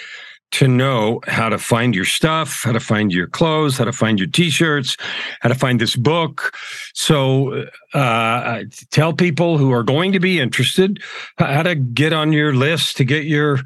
to 0.51 0.67
know 0.67 1.21
how 1.27 1.49
to 1.49 1.59
find 1.59 1.95
your 1.95 2.05
stuff, 2.05 2.63
how 2.63 2.73
to 2.73 2.81
find 2.81 3.13
your 3.13 3.27
clothes, 3.27 3.77
how 3.77 3.85
to 3.85 3.93
find 3.93 4.19
your 4.19 4.29
t-shirts, 4.29 4.97
how 5.41 5.49
to 5.49 5.55
find 5.55 5.81
this 5.81 5.95
book. 5.95 6.55
So 6.95 7.67
uh, 7.93 8.63
tell 8.91 9.13
people 9.13 9.59
who 9.59 9.73
are 9.73 9.83
going 9.83 10.13
to 10.13 10.21
be 10.21 10.41
interested 10.41 11.03
how 11.37 11.63
to 11.63 11.75
get 11.75 12.13
on 12.13 12.33
your 12.33 12.55
list 12.55 12.97
to 12.97 13.05
get 13.05 13.25
your, 13.25 13.61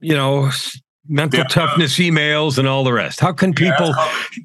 you 0.00 0.14
know, 0.14 0.50
mental 1.08 1.40
yeah. 1.40 1.46
toughness 1.46 1.98
emails 1.98 2.58
and 2.58 2.68
all 2.68 2.84
the 2.84 2.92
rest? 2.92 3.20
How 3.20 3.32
can 3.32 3.54
people 3.54 3.94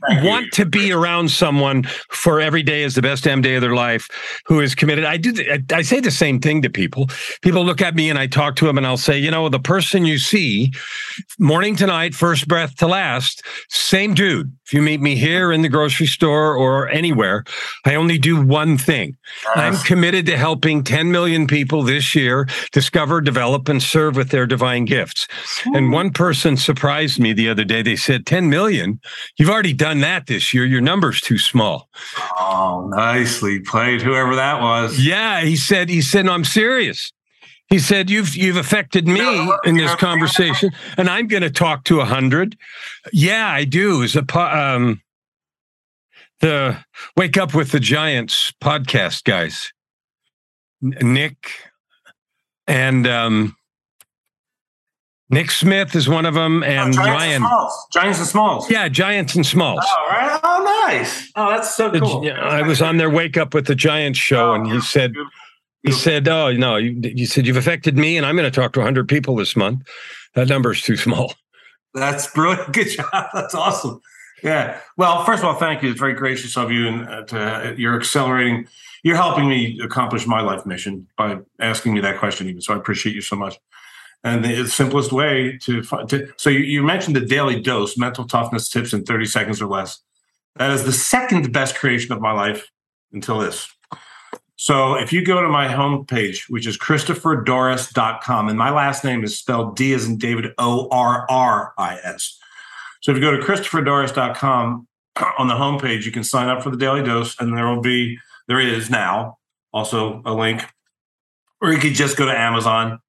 yeah, 0.09 0.23
want 0.23 0.51
to 0.53 0.65
be 0.65 0.91
around 0.91 1.29
someone 1.29 1.83
for 2.09 2.39
every 2.39 2.63
day 2.63 2.83
is 2.83 2.95
the 2.95 3.01
best 3.01 3.23
damn 3.23 3.41
day 3.41 3.55
of 3.55 3.61
their 3.61 3.75
life 3.75 4.07
who 4.45 4.59
is 4.59 4.75
committed? 4.75 5.05
I 5.05 5.17
do. 5.17 5.33
I 5.71 5.81
say 5.81 5.99
the 5.99 6.11
same 6.11 6.39
thing 6.39 6.61
to 6.61 6.69
people. 6.69 7.09
People 7.41 7.65
look 7.65 7.81
at 7.81 7.95
me 7.95 8.09
and 8.09 8.17
I 8.17 8.27
talk 8.27 8.55
to 8.57 8.65
them 8.65 8.77
and 8.77 8.87
I'll 8.87 8.97
say, 8.97 9.17
you 9.17 9.31
know, 9.31 9.49
the 9.49 9.59
person 9.59 10.05
you 10.05 10.17
see 10.17 10.71
morning 11.39 11.75
to 11.77 11.87
night, 11.87 12.15
first 12.15 12.47
breath 12.47 12.75
to 12.77 12.87
last, 12.87 13.43
same 13.69 14.13
dude. 14.13 14.55
If 14.65 14.73
you 14.73 14.81
meet 14.81 15.01
me 15.01 15.15
here 15.15 15.51
in 15.51 15.61
the 15.61 15.69
grocery 15.69 16.07
store 16.07 16.55
or 16.55 16.87
anywhere, 16.87 17.43
I 17.85 17.95
only 17.95 18.17
do 18.17 18.41
one 18.41 18.77
thing. 18.77 19.17
I'm 19.55 19.75
committed 19.77 20.25
to 20.27 20.37
helping 20.37 20.83
10 20.83 21.11
million 21.11 21.47
people 21.47 21.83
this 21.83 22.15
year 22.15 22.47
discover, 22.71 23.19
develop, 23.19 23.67
and 23.67 23.83
serve 23.83 24.15
with 24.15 24.29
their 24.29 24.45
divine 24.45 24.85
gifts. 24.85 25.27
And 25.73 25.91
one 25.91 26.11
person 26.11 26.52
surprised 26.57 27.19
me 27.19 27.33
the 27.33 27.49
other 27.49 27.63
day. 27.63 27.81
They 27.81 27.95
said 27.95 28.25
10 28.25 28.49
million. 28.49 28.99
You've 29.37 29.49
already 29.49 29.73
done 29.73 30.01
that 30.01 30.27
this 30.27 30.53
year. 30.53 30.65
Your 30.65 30.81
number's 30.81 31.21
too 31.21 31.37
small. 31.37 31.89
Oh, 32.37 32.87
nicely 32.91 33.59
played, 33.59 34.01
whoever 34.01 34.35
that 34.35 34.61
was. 34.61 34.99
Yeah, 34.99 35.41
he 35.41 35.55
said, 35.55 35.89
he 35.89 36.01
said, 36.01 36.25
no, 36.25 36.33
I'm 36.33 36.45
serious. 36.45 37.11
He 37.69 37.79
said, 37.79 38.07
"You've 38.07 38.35
you've 38.35 38.57
affected 38.57 39.07
me 39.07 39.51
in 39.63 39.77
this 39.77 39.95
conversation, 39.95 40.69
and 40.95 41.09
I'm 41.09 41.27
going 41.27 41.41
to 41.41 41.49
talk 41.49 41.85
to 41.85 42.01
a 42.01 42.05
hundred. 42.05 42.55
Yeah, 43.11 43.47
I 43.47 43.63
do. 43.63 44.03
Is 44.03 44.15
a 44.15 44.37
um, 44.37 45.01
the 46.39 46.77
Wake 47.17 47.35
Up 47.35 47.55
with 47.55 47.71
the 47.71 47.79
Giants 47.79 48.53
podcast 48.61 49.23
guys, 49.23 49.73
Nick 50.81 51.51
and 52.67 53.07
um, 53.07 53.55
Nick 55.29 55.51
Smith 55.51 55.95
is 55.95 56.07
one 56.07 56.25
of 56.25 56.33
them, 56.33 56.63
and 56.63 56.93
oh, 56.93 56.97
Giants 56.97 56.97
Ryan. 56.97 57.35
And 57.35 57.45
Smalls. 57.45 57.87
Giants 57.91 58.19
and 58.19 58.27
Smalls. 58.27 58.69
Yeah, 58.69 58.89
Giants 58.89 59.35
and 59.35 59.45
Smalls. 59.45 59.83
Oh, 59.83 60.07
right. 60.09 60.39
Oh, 60.43 60.87
nice. 60.87 61.31
Oh, 61.35 61.49
that's 61.49 61.75
so 61.75 61.91
cool. 61.91 62.25
Yeah, 62.25 62.39
I 62.39 62.61
was 62.61 62.81
on 62.81 62.97
their 62.97 63.09
Wake 63.09 63.37
Up 63.37 63.53
with 63.53 63.65
the 63.65 63.75
Giants 63.75 64.19
show, 64.19 64.51
oh, 64.51 64.53
and 64.53 64.67
he 64.67 64.79
said, 64.81 65.13
he 65.83 65.91
said, 65.91 66.27
"Oh 66.27 66.51
no, 66.53 66.77
you, 66.77 66.99
you 67.03 67.25
said 67.25 67.47
you've 67.47 67.57
affected 67.57 67.97
me, 67.97 68.17
and 68.17 68.25
I'm 68.25 68.35
going 68.35 68.49
to 68.49 68.55
talk 68.55 68.73
to 68.73 68.79
100 68.79 69.07
people 69.07 69.35
this 69.35 69.55
month. 69.55 69.87
That 70.35 70.49
number 70.49 70.71
is 70.71 70.81
too 70.81 70.97
small." 70.97 71.33
That's 71.93 72.27
brilliant. 72.27 72.71
Good 72.73 72.89
job. 72.89 73.27
That's 73.33 73.53
awesome. 73.53 74.01
Yeah. 74.43 74.79
Well, 74.97 75.23
first 75.25 75.43
of 75.43 75.49
all, 75.49 75.55
thank 75.55 75.83
you. 75.83 75.91
It's 75.91 75.99
very 75.99 76.13
gracious 76.13 76.57
of 76.57 76.71
you, 76.71 76.87
and 76.87 77.07
uh, 77.07 77.23
to, 77.25 77.39
uh, 77.39 77.73
you're 77.77 77.95
accelerating. 77.95 78.67
You're 79.03 79.17
helping 79.17 79.49
me 79.49 79.79
accomplish 79.83 80.25
my 80.25 80.41
life 80.41 80.65
mission 80.65 81.07
by 81.17 81.39
asking 81.59 81.93
me 81.93 81.99
that 82.01 82.19
question, 82.19 82.47
even. 82.47 82.61
So 82.61 82.73
I 82.73 82.77
appreciate 82.77 83.15
you 83.15 83.21
so 83.21 83.35
much. 83.35 83.59
And 84.23 84.43
the 84.43 84.67
simplest 84.67 85.11
way 85.11 85.57
to, 85.63 85.81
to 86.07 86.33
so 86.37 86.49
you, 86.49 86.59
you 86.59 86.83
mentioned 86.83 87.15
the 87.15 87.25
daily 87.25 87.61
dose, 87.61 87.97
mental 87.97 88.25
toughness 88.25 88.69
tips 88.69 88.93
in 88.93 89.03
30 89.03 89.25
seconds 89.25 89.61
or 89.61 89.67
less. 89.67 89.99
That 90.55 90.71
is 90.71 90.85
the 90.85 90.93
second 90.93 91.51
best 91.51 91.75
creation 91.75 92.13
of 92.13 92.21
my 92.21 92.31
life 92.31 92.69
until 93.11 93.39
this. 93.39 93.69
So 94.55 94.95
if 94.95 95.11
you 95.11 95.25
go 95.25 95.41
to 95.41 95.49
my 95.49 95.67
homepage, 95.67 96.49
which 96.49 96.65
is 96.65 96.77
christopherdorris.com, 96.77 98.47
and 98.47 98.57
my 98.57 98.69
last 98.69 99.03
name 99.03 99.23
is 99.25 99.37
spelled 99.37 99.75
D 99.75 99.93
as 99.93 100.07
in 100.07 100.17
David 100.17 100.53
O 100.57 100.87
R 100.89 101.25
R 101.29 101.73
I 101.77 101.97
S. 102.03 102.39
So 103.01 103.11
if 103.11 103.17
you 103.17 103.21
go 103.21 103.35
to 103.35 103.43
christopherdorris.com 103.43 104.87
on 105.37 105.47
the 105.47 105.55
homepage, 105.55 106.05
you 106.05 106.13
can 106.13 106.23
sign 106.23 106.47
up 106.47 106.63
for 106.63 106.69
the 106.69 106.77
daily 106.77 107.03
dose, 107.03 107.37
and 107.41 107.57
there 107.57 107.67
will 107.67 107.81
be, 107.81 108.17
there 108.47 108.61
is 108.61 108.89
now 108.89 109.37
also 109.73 110.21
a 110.23 110.33
link, 110.33 110.63
or 111.59 111.73
you 111.73 111.79
could 111.79 111.93
just 111.93 112.15
go 112.15 112.25
to 112.25 112.31
Amazon 112.31 112.99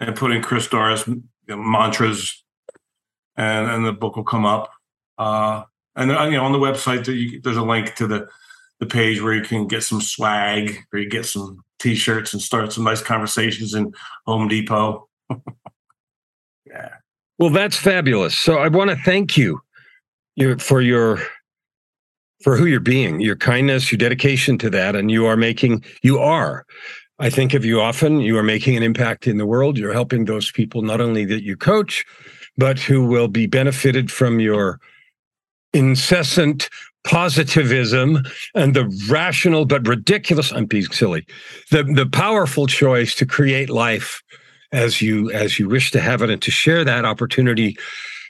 and 0.00 0.16
put 0.16 0.30
in 0.30 0.42
Chris 0.42 0.68
Dorris 0.68 1.06
mantras, 1.48 2.42
and, 3.36 3.70
and 3.70 3.86
the 3.86 3.92
book 3.92 4.16
will 4.16 4.24
come 4.24 4.44
up. 4.44 4.70
Uh, 5.16 5.62
and 5.96 6.10
you 6.10 6.38
know, 6.38 6.44
on 6.44 6.52
the 6.52 6.58
website, 6.58 7.42
there's 7.42 7.56
a 7.56 7.62
link 7.62 7.94
to 7.96 8.06
the 8.06 8.28
the 8.80 8.86
page 8.86 9.20
where 9.20 9.34
you 9.34 9.42
can 9.42 9.66
get 9.66 9.82
some 9.82 10.00
swag, 10.00 10.84
where 10.90 11.02
you 11.02 11.08
get 11.08 11.26
some 11.26 11.64
t-shirts 11.80 12.32
and 12.32 12.40
start 12.40 12.72
some 12.72 12.84
nice 12.84 13.02
conversations 13.02 13.74
in 13.74 13.92
Home 14.26 14.46
Depot. 14.46 15.08
yeah. 16.66 16.90
Well, 17.38 17.50
that's 17.50 17.76
fabulous. 17.76 18.38
So 18.38 18.58
I 18.58 18.68
want 18.68 18.90
to 18.90 18.96
thank 18.96 19.36
you 19.36 19.60
for 20.58 20.80
your 20.80 21.20
for 22.44 22.56
who 22.56 22.66
you're 22.66 22.78
being, 22.78 23.20
your 23.20 23.34
kindness, 23.34 23.90
your 23.90 23.98
dedication 23.98 24.58
to 24.58 24.70
that, 24.70 24.94
and 24.94 25.10
you 25.10 25.26
are 25.26 25.36
making 25.36 25.84
you 26.02 26.18
are. 26.18 26.64
I 27.18 27.30
think 27.30 27.54
of 27.54 27.64
you 27.64 27.80
often. 27.80 28.20
You 28.20 28.38
are 28.38 28.44
making 28.44 28.76
an 28.76 28.82
impact 28.82 29.26
in 29.26 29.38
the 29.38 29.46
world. 29.46 29.76
You're 29.76 29.92
helping 29.92 30.24
those 30.24 30.52
people 30.52 30.82
not 30.82 31.00
only 31.00 31.24
that 31.24 31.42
you 31.42 31.56
coach, 31.56 32.04
but 32.56 32.78
who 32.78 33.06
will 33.06 33.28
be 33.28 33.46
benefited 33.46 34.10
from 34.10 34.40
your 34.40 34.80
incessant 35.72 36.68
positivism 37.04 38.22
and 38.54 38.74
the 38.74 38.86
rational 39.08 39.64
but 39.64 39.86
ridiculous 39.86 40.50
i'm 40.52 40.66
being 40.66 40.84
silly 40.86 41.24
the 41.70 41.84
the 41.84 42.06
powerful 42.06 42.66
choice 42.66 43.14
to 43.14 43.24
create 43.24 43.70
life 43.70 44.20
as 44.72 45.00
you 45.00 45.30
as 45.30 45.58
you 45.58 45.68
wish 45.68 45.90
to 45.90 46.00
have 46.00 46.22
it 46.22 46.28
and 46.28 46.42
to 46.42 46.50
share 46.50 46.84
that 46.84 47.04
opportunity 47.04 47.76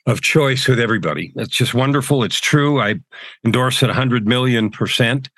of 0.07 0.21
choice 0.21 0.69
with 0.69 0.79
everybody 0.79 1.33
it's 1.37 1.57
just 1.57 1.75
wonderful 1.75 2.23
it's 2.23 2.41
true 2.41 2.81
i 2.81 2.95
endorse 3.45 3.83
it 3.83 3.87
100 3.87 4.29
million 4.29 4.71
percent 4.71 5.31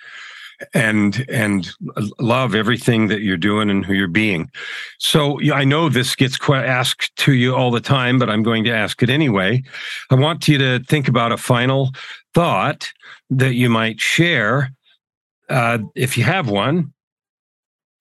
and 0.75 1.25
and 1.29 1.71
love 2.19 2.55
everything 2.55 3.09
that 3.09 3.21
you're 3.21 3.37
doing 3.37 3.71
and 3.71 3.85
who 3.85 3.95
you're 3.95 4.09
being. 4.09 4.51
So 4.99 5.41
I 5.53 5.65
know 5.65 5.89
this 5.89 6.15
gets 6.15 6.39
asked 6.49 7.15
to 7.17 7.33
you 7.33 7.55
all 7.55 7.71
the 7.71 7.81
time, 7.81 8.19
but 8.19 8.31
I'm 8.31 8.43
going 8.43 8.65
to 8.65 8.71
ask 8.71 9.03
it 9.03 9.11
anyway. 9.11 9.63
I 10.11 10.15
want 10.15 10.49
you 10.49 10.59
to 10.59 10.81
think 10.85 11.09
about 11.09 11.33
a 11.33 11.37
final 11.37 11.91
thought 12.35 12.93
that 13.31 13.55
you 13.55 13.71
might 13.71 14.01
share, 14.01 14.73
uh, 15.49 15.79
if 15.95 16.19
you 16.19 16.25
have 16.25 16.49
one, 16.49 16.93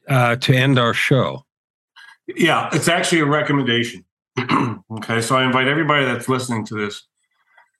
uh, 0.08 0.36
to 0.38 0.54
end 0.54 0.80
our 0.80 0.94
show. 0.94 1.46
Yeah, 2.28 2.70
it's 2.74 2.88
actually 2.88 3.22
a 3.22 3.26
recommendation. 3.26 4.06
okay, 4.92 5.22
so 5.22 5.36
I 5.36 5.46
invite 5.46 5.68
everybody 5.68 6.06
that's 6.06 6.30
listening 6.30 6.66
to 6.68 6.76
this, 6.76 7.04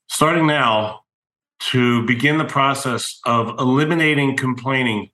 starting 0.08 0.48
now, 0.48 1.02
to 1.60 2.06
begin 2.06 2.38
the 2.38 2.46
process 2.46 3.20
of 3.26 3.60
eliminating 3.60 4.38
complaining 4.38 5.10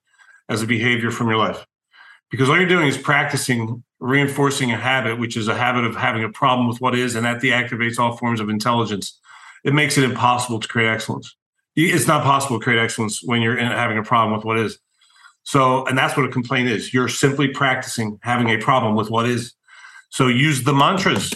as 0.48 0.62
a 0.62 0.68
behavior 0.68 1.12
from 1.12 1.28
your 1.28 1.38
life. 1.38 1.66
Because 2.30 2.50
all 2.50 2.58
you're 2.58 2.68
doing 2.68 2.88
is 2.88 2.98
practicing 2.98 3.84
reinforcing 4.00 4.72
a 4.72 4.78
habit, 4.78 5.20
which 5.20 5.38
is 5.38 5.48
a 5.48 5.56
habit 5.56 5.84
of 5.84 5.96
having 5.96 6.24
a 6.24 6.30
problem 6.30 6.68
with 6.68 6.80
what 6.82 6.96
is, 6.96 7.16
and 7.16 7.26
that 7.26 7.42
deactivates 7.42 7.98
all 7.98 8.18
forms 8.18 8.40
of 8.40 8.50
intelligence. 8.50 9.20
It 9.64 9.74
makes 9.74 9.98
it 9.98 10.04
impossible 10.04 10.60
to 10.60 10.68
create 10.68 10.90
excellence. 10.90 11.36
It's 11.76 12.08
not 12.08 12.24
possible 12.24 12.60
to 12.60 12.64
create 12.64 12.80
excellence 12.80 13.24
when 13.24 13.42
you're 13.42 13.58
having 13.58 13.98
a 13.98 14.04
problem 14.04 14.38
with 14.38 14.46
what 14.46 14.60
is. 14.60 14.78
So, 15.44 15.86
and 15.86 15.98
that's 15.98 16.16
what 16.16 16.26
a 16.26 16.30
complaint 16.30 16.70
is. 16.70 16.94
You're 16.94 17.08
simply 17.08 17.48
practicing 17.48 18.20
having 18.22 18.50
a 18.50 18.58
problem 18.58 18.96
with 18.96 19.10
what 19.10 19.28
is. 19.28 19.54
So 20.10 20.28
use 20.28 20.64
the 20.64 20.74
mantras 20.74 21.34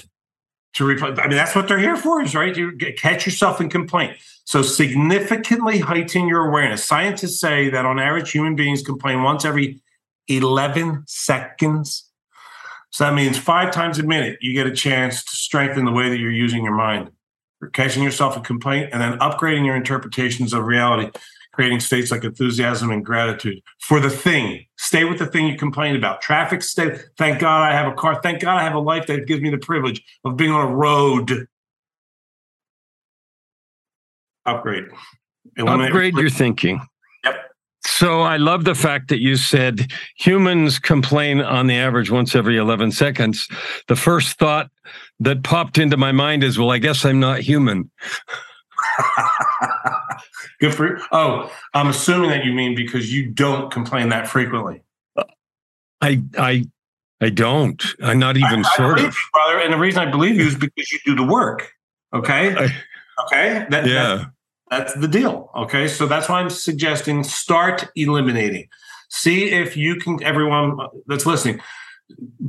to 0.74 0.86
replace. 0.86 1.18
I 1.20 1.28
mean, 1.28 1.38
that's 1.38 1.56
what 1.56 1.68
they're 1.68 1.80
here 1.80 1.98
for, 1.98 2.22
is 2.22 2.36
right? 2.36 2.56
You 2.56 2.78
catch 2.98 3.26
yourself 3.26 3.60
in 3.60 3.70
complaint. 3.70 4.18
So 4.46 4.62
significantly 4.62 5.80
heighten 5.80 6.28
your 6.28 6.48
awareness. 6.48 6.84
Scientists 6.84 7.40
say 7.40 7.70
that 7.70 7.86
on 7.86 8.00
average, 8.00 8.32
human 8.32 8.56
beings 8.56 8.82
complain 8.82 9.24
once 9.24 9.46
every 9.46 9.82
11 10.28 11.04
seconds. 11.08 12.06
So 12.92 13.04
that 13.04 13.14
means 13.14 13.38
five 13.38 13.72
times 13.72 14.00
a 14.00 14.04
minute, 14.04 14.40
you 14.42 14.54
get 14.54 14.66
a 14.66 14.74
chance 14.74 15.24
to 15.24 15.36
strengthen 15.36 15.86
the 15.86 15.92
way 15.92 16.10
that 16.10 16.18
you're 16.18 16.32
using 16.32 16.64
your 16.64 16.76
mind. 16.76 17.12
You're 17.62 17.70
catching 17.70 18.02
yourself 18.02 18.38
in 18.38 18.44
complaint 18.44 18.90
and 18.92 19.02
then 19.02 19.20
upgrading 19.20 19.66
your 19.66 19.76
interpretations 19.76 20.54
of 20.54 20.66
reality, 20.66 21.12
creating 21.60 21.82
states 21.82 22.10
like 22.10 22.24
enthusiasm 22.24 22.90
and 22.90 23.04
gratitude 23.04 23.62
for 23.82 24.00
the 24.00 24.10
thing. 24.10 24.66
Stay 24.78 25.04
with 25.04 25.20
the 25.20 25.26
thing 25.26 25.46
you 25.46 25.58
complain 25.58 25.94
about. 25.94 26.22
Traffic, 26.22 26.64
stay. 26.64 26.98
Thank 27.18 27.42
God 27.42 27.64
I 27.64 27.74
have 27.74 27.92
a 27.92 27.94
car. 27.94 28.22
Thank 28.24 28.40
God 28.40 28.58
I 28.58 28.64
have 28.64 28.76
a 28.76 28.80
life 28.80 29.08
that 29.08 29.28
gives 29.28 29.42
me 29.42 29.50
the 29.50 29.58
privilege 29.58 30.02
of 30.24 30.38
being 30.38 30.52
on 30.52 30.72
a 30.72 30.74
road 30.74 31.48
upgrade. 34.46 34.86
Upgrade 35.58 36.14
your 36.16 36.30
thinking. 36.30 36.80
Yep. 37.26 37.36
So 37.82 38.22
I 38.22 38.38
love 38.38 38.64
the 38.64 38.74
fact 38.74 39.10
that 39.10 39.20
you 39.20 39.36
said 39.36 39.92
humans 40.16 40.80
complain 40.80 41.42
on 41.42 41.68
the 41.68 41.76
average 41.76 42.10
once 42.10 42.36
every 42.36 42.56
11 42.56 42.94
seconds. 42.94 43.50
The 43.90 43.98
first 43.98 44.40
thought 44.40 44.72
that 45.20 45.44
popped 45.44 45.78
into 45.78 45.98
my 45.98 46.14
mind 46.14 46.42
is, 46.42 46.58
well, 46.58 46.72
I 46.72 46.78
guess 46.78 47.04
I'm 47.04 47.20
not 47.20 47.42
human. 47.42 47.92
Good 50.60 50.76
for 50.76 50.98
you. 50.98 51.04
Oh, 51.12 51.52
I'm 51.74 51.88
assuming 51.88 52.30
that 52.30 52.46
you 52.46 52.54
mean 52.54 52.76
because 52.76 53.14
you 53.14 53.28
don't 53.28 53.72
complain 53.72 54.10
that 54.10 54.28
frequently. 54.28 54.84
I 56.02 56.22
I 56.38 56.66
I 57.22 57.30
don't. 57.30 57.84
I'm 58.02 58.20
not 58.20 58.38
even 58.38 58.66
I, 58.66 58.76
sort 58.76 59.00
I 59.00 59.08
of. 59.08 59.14
You, 59.14 59.20
brother, 59.34 59.60
and 59.60 59.74
the 59.74 59.78
reason 59.78 60.08
I 60.08 60.12
believe 60.12 60.36
you 60.36 60.48
is 60.48 60.56
because 60.56 60.92
you 60.92 61.00
do 61.06 61.16
the 61.16 61.24
work. 61.24 61.72
Okay. 62.14 62.56
I, 62.56 62.66
okay. 63.26 63.66
That, 63.70 63.86
yeah. 63.86 63.92
That, 63.92 64.32
that's 64.70 64.94
the 64.94 65.08
deal. 65.08 65.52
Okay. 65.56 65.88
So 65.88 66.06
that's 66.06 66.30
why 66.30 66.40
I'm 66.40 66.50
suggesting 66.50 67.24
start 67.24 67.88
eliminating. 67.96 68.68
See 69.10 69.50
if 69.50 69.76
you 69.76 69.96
can, 69.96 70.22
everyone 70.24 70.78
that's 71.08 71.26
listening, 71.26 71.60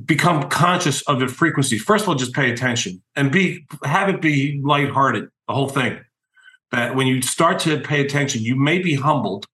become 0.05 0.49
conscious 0.49 1.03
of 1.03 1.21
the 1.21 1.29
frequency. 1.29 1.79
First 1.79 2.05
of 2.05 2.11
all, 2.11 2.15
just 2.15 2.35
pay 2.35 2.51
attention 2.51 3.03
and 3.17 3.33
be 3.33 3.67
have 3.85 4.09
it 4.09 4.21
be 4.21 4.61
lighthearted, 4.63 5.29
the 5.49 5.55
whole 5.55 5.69
thing. 5.69 6.01
That 6.73 6.95
when 6.95 7.07
you 7.07 7.21
start 7.23 7.59
to 7.61 7.81
pay 7.81 8.01
attention, 8.01 8.43
you 8.43 8.55
may 8.55 8.79
be 8.79 8.95
humbled 8.95 9.47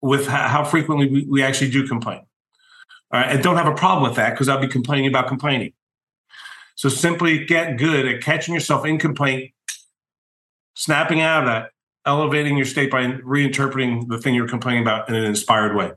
with 0.00 0.26
how 0.26 0.64
frequently 0.64 1.26
we, 1.28 1.42
actually 1.42 1.70
do 1.70 1.86
complain. 1.86 2.20
All 3.12 3.20
right, 3.20 3.30
and 3.30 3.42
don't 3.42 3.56
have 3.56 3.66
a 3.66 3.74
problem 3.74 4.08
with 4.08 4.16
that 4.16 4.30
because 4.30 4.48
I'll 4.48 4.60
be 4.60 4.68
complaining 4.68 5.08
about 5.08 5.28
complaining. 5.28 5.72
So 6.74 6.88
simply 6.88 7.44
get 7.44 7.78
good 7.78 8.06
at 8.06 8.20
catching 8.22 8.54
yourself 8.54 8.84
in 8.84 8.98
complaint 8.98 9.54
snapping 10.74 11.20
out 11.20 11.40
of 11.40 11.46
that, 11.46 11.70
elevating 12.06 12.56
your 12.56 12.66
state 12.66 12.90
by 12.90 13.04
reinterpreting 13.04 14.08
the 14.08 14.18
thing 14.18 14.34
you're 14.34 14.48
complaining 14.48 14.82
about 14.82 15.08
in 15.08 15.14
an 15.14 15.24
inspired 15.24 15.74
way. 15.74 15.92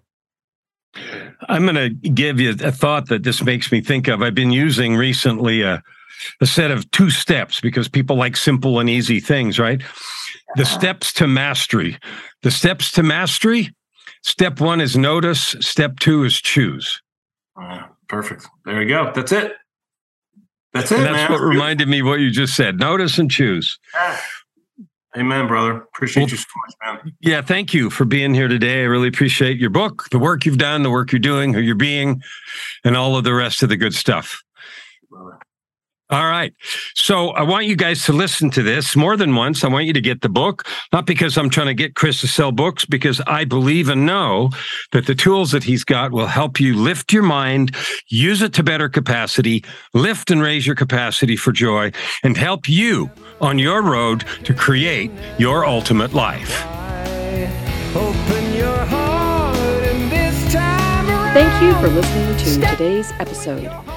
I'm 1.50 1.64
going 1.64 1.76
to 1.76 1.90
give 1.90 2.40
you 2.40 2.52
a 2.52 2.72
thought 2.72 3.08
that 3.10 3.24
this 3.24 3.44
makes 3.44 3.72
me 3.72 3.82
think 3.82 4.08
of. 4.08 4.22
I've 4.22 4.36
been 4.36 4.52
using 4.52 4.96
recently 4.96 5.62
a 5.62 5.84
a 6.42 6.46
set 6.46 6.72
of 6.72 6.90
two 6.92 7.10
steps 7.10 7.62
because 7.62 7.88
people 7.88 8.16
like 8.16 8.38
simple 8.38 8.80
and 8.80 8.90
easy 8.90 9.20
things, 9.20 9.60
right? 9.60 9.82
The 10.56 10.66
steps 10.66 11.14
to 11.14 11.28
mastery. 11.28 11.98
The 12.44 12.52
steps 12.52 12.92
to 12.94 13.04
mastery. 13.04 13.74
Step 14.24 14.60
one 14.60 14.82
is 14.82 14.98
notice. 14.98 15.56
Step 15.60 16.00
two 16.00 16.24
is 16.24 16.40
choose. 16.42 17.02
Perfect. 18.08 18.48
There 18.66 18.82
you 18.82 18.88
go. 18.90 19.12
That's 19.14 19.32
it. 19.32 19.54
That's 20.74 20.92
it. 20.92 20.98
And 20.98 21.06
that's 21.06 21.30
man. 21.30 21.32
what 21.32 21.42
reminded 21.42 21.88
me 21.88 22.02
what 22.02 22.20
you 22.20 22.30
just 22.32 22.56
said. 22.56 22.80
Notice 22.80 23.18
and 23.18 23.30
choose. 23.32 23.80
Yeah. 23.94 24.18
Amen, 25.18 25.48
brother. 25.48 25.72
Appreciate 25.96 26.24
Well- 26.24 26.30
you 26.30 26.38
so 26.38 26.46
much, 26.66 27.04
man. 27.04 27.14
Yeah, 27.22 27.42
thank 27.42 27.74
you 27.74 27.90
for 27.90 28.06
being 28.06 28.34
here 28.34 28.48
today. 28.48 28.82
I 28.82 28.86
really 28.86 29.08
appreciate 29.08 29.58
your 29.58 29.72
book, 29.72 30.06
the 30.12 30.20
work 30.20 30.46
you've 30.46 30.60
done, 30.60 30.84
the 30.84 30.92
work 30.92 31.12
you're 31.12 31.20
doing, 31.20 31.54
who 31.54 31.60
you're 31.60 31.76
being, 31.76 32.22
and 32.84 32.96
all 32.96 33.16
of 33.18 33.24
the 33.24 33.34
rest 33.34 33.64
of 33.64 33.70
the 33.70 33.78
good 33.78 33.96
stuff. 33.96 34.44
Brother. 35.10 35.40
All 36.10 36.26
right. 36.26 36.54
So 36.96 37.32
I 37.32 37.44
want 37.44 37.66
you 37.66 37.76
guys 37.76 38.06
to 38.06 38.14
listen 38.14 38.50
to 38.52 38.64
this 38.64 38.96
more 38.96 39.18
than 39.18 39.36
once. 39.36 39.66
I 39.66 39.68
want 39.68 39.86
you 39.86 39.94
to 39.94 40.00
get 40.00 40.22
the 40.22 40.30
book, 40.30 40.66
not 40.94 41.06
because 41.06 41.38
I'm 41.38 41.50
trying 41.50 41.68
to 41.68 41.74
get 41.74 41.96
Chris 41.96 42.22
to 42.22 42.28
sell 42.28 42.54
books, 42.54 42.86
because 42.86 43.20
I 43.28 43.44
believe 43.44 43.90
and 43.90 44.06
know 44.06 44.52
that 44.94 45.06
the 45.06 45.16
tools 45.16 45.52
that 45.52 45.66
he's 45.66 45.84
got 45.84 46.14
will 46.14 46.28
help 46.28 46.62
you 46.62 46.78
lift 46.78 47.12
your 47.12 47.24
mind, 47.24 47.76
use 48.08 48.42
it 48.42 48.54
to 48.54 48.64
better 48.64 48.88
capacity, 48.88 49.66
lift 49.94 50.32
and 50.32 50.42
raise 50.42 50.66
your 50.66 50.76
capacity 50.76 51.36
for 51.36 51.52
joy, 51.52 51.92
and 52.24 52.38
help 52.38 52.70
you 52.70 53.12
on 53.42 53.60
your 53.60 53.82
road 53.82 54.24
to 54.46 54.54
create 54.54 55.12
your 55.38 55.66
ultimate 55.66 56.14
life. 56.14 56.64
Thank 61.34 61.62
you 61.62 61.74
for 61.82 61.90
listening 61.90 62.38
to 62.38 62.68
today's 62.72 63.12
episode. 63.20 63.97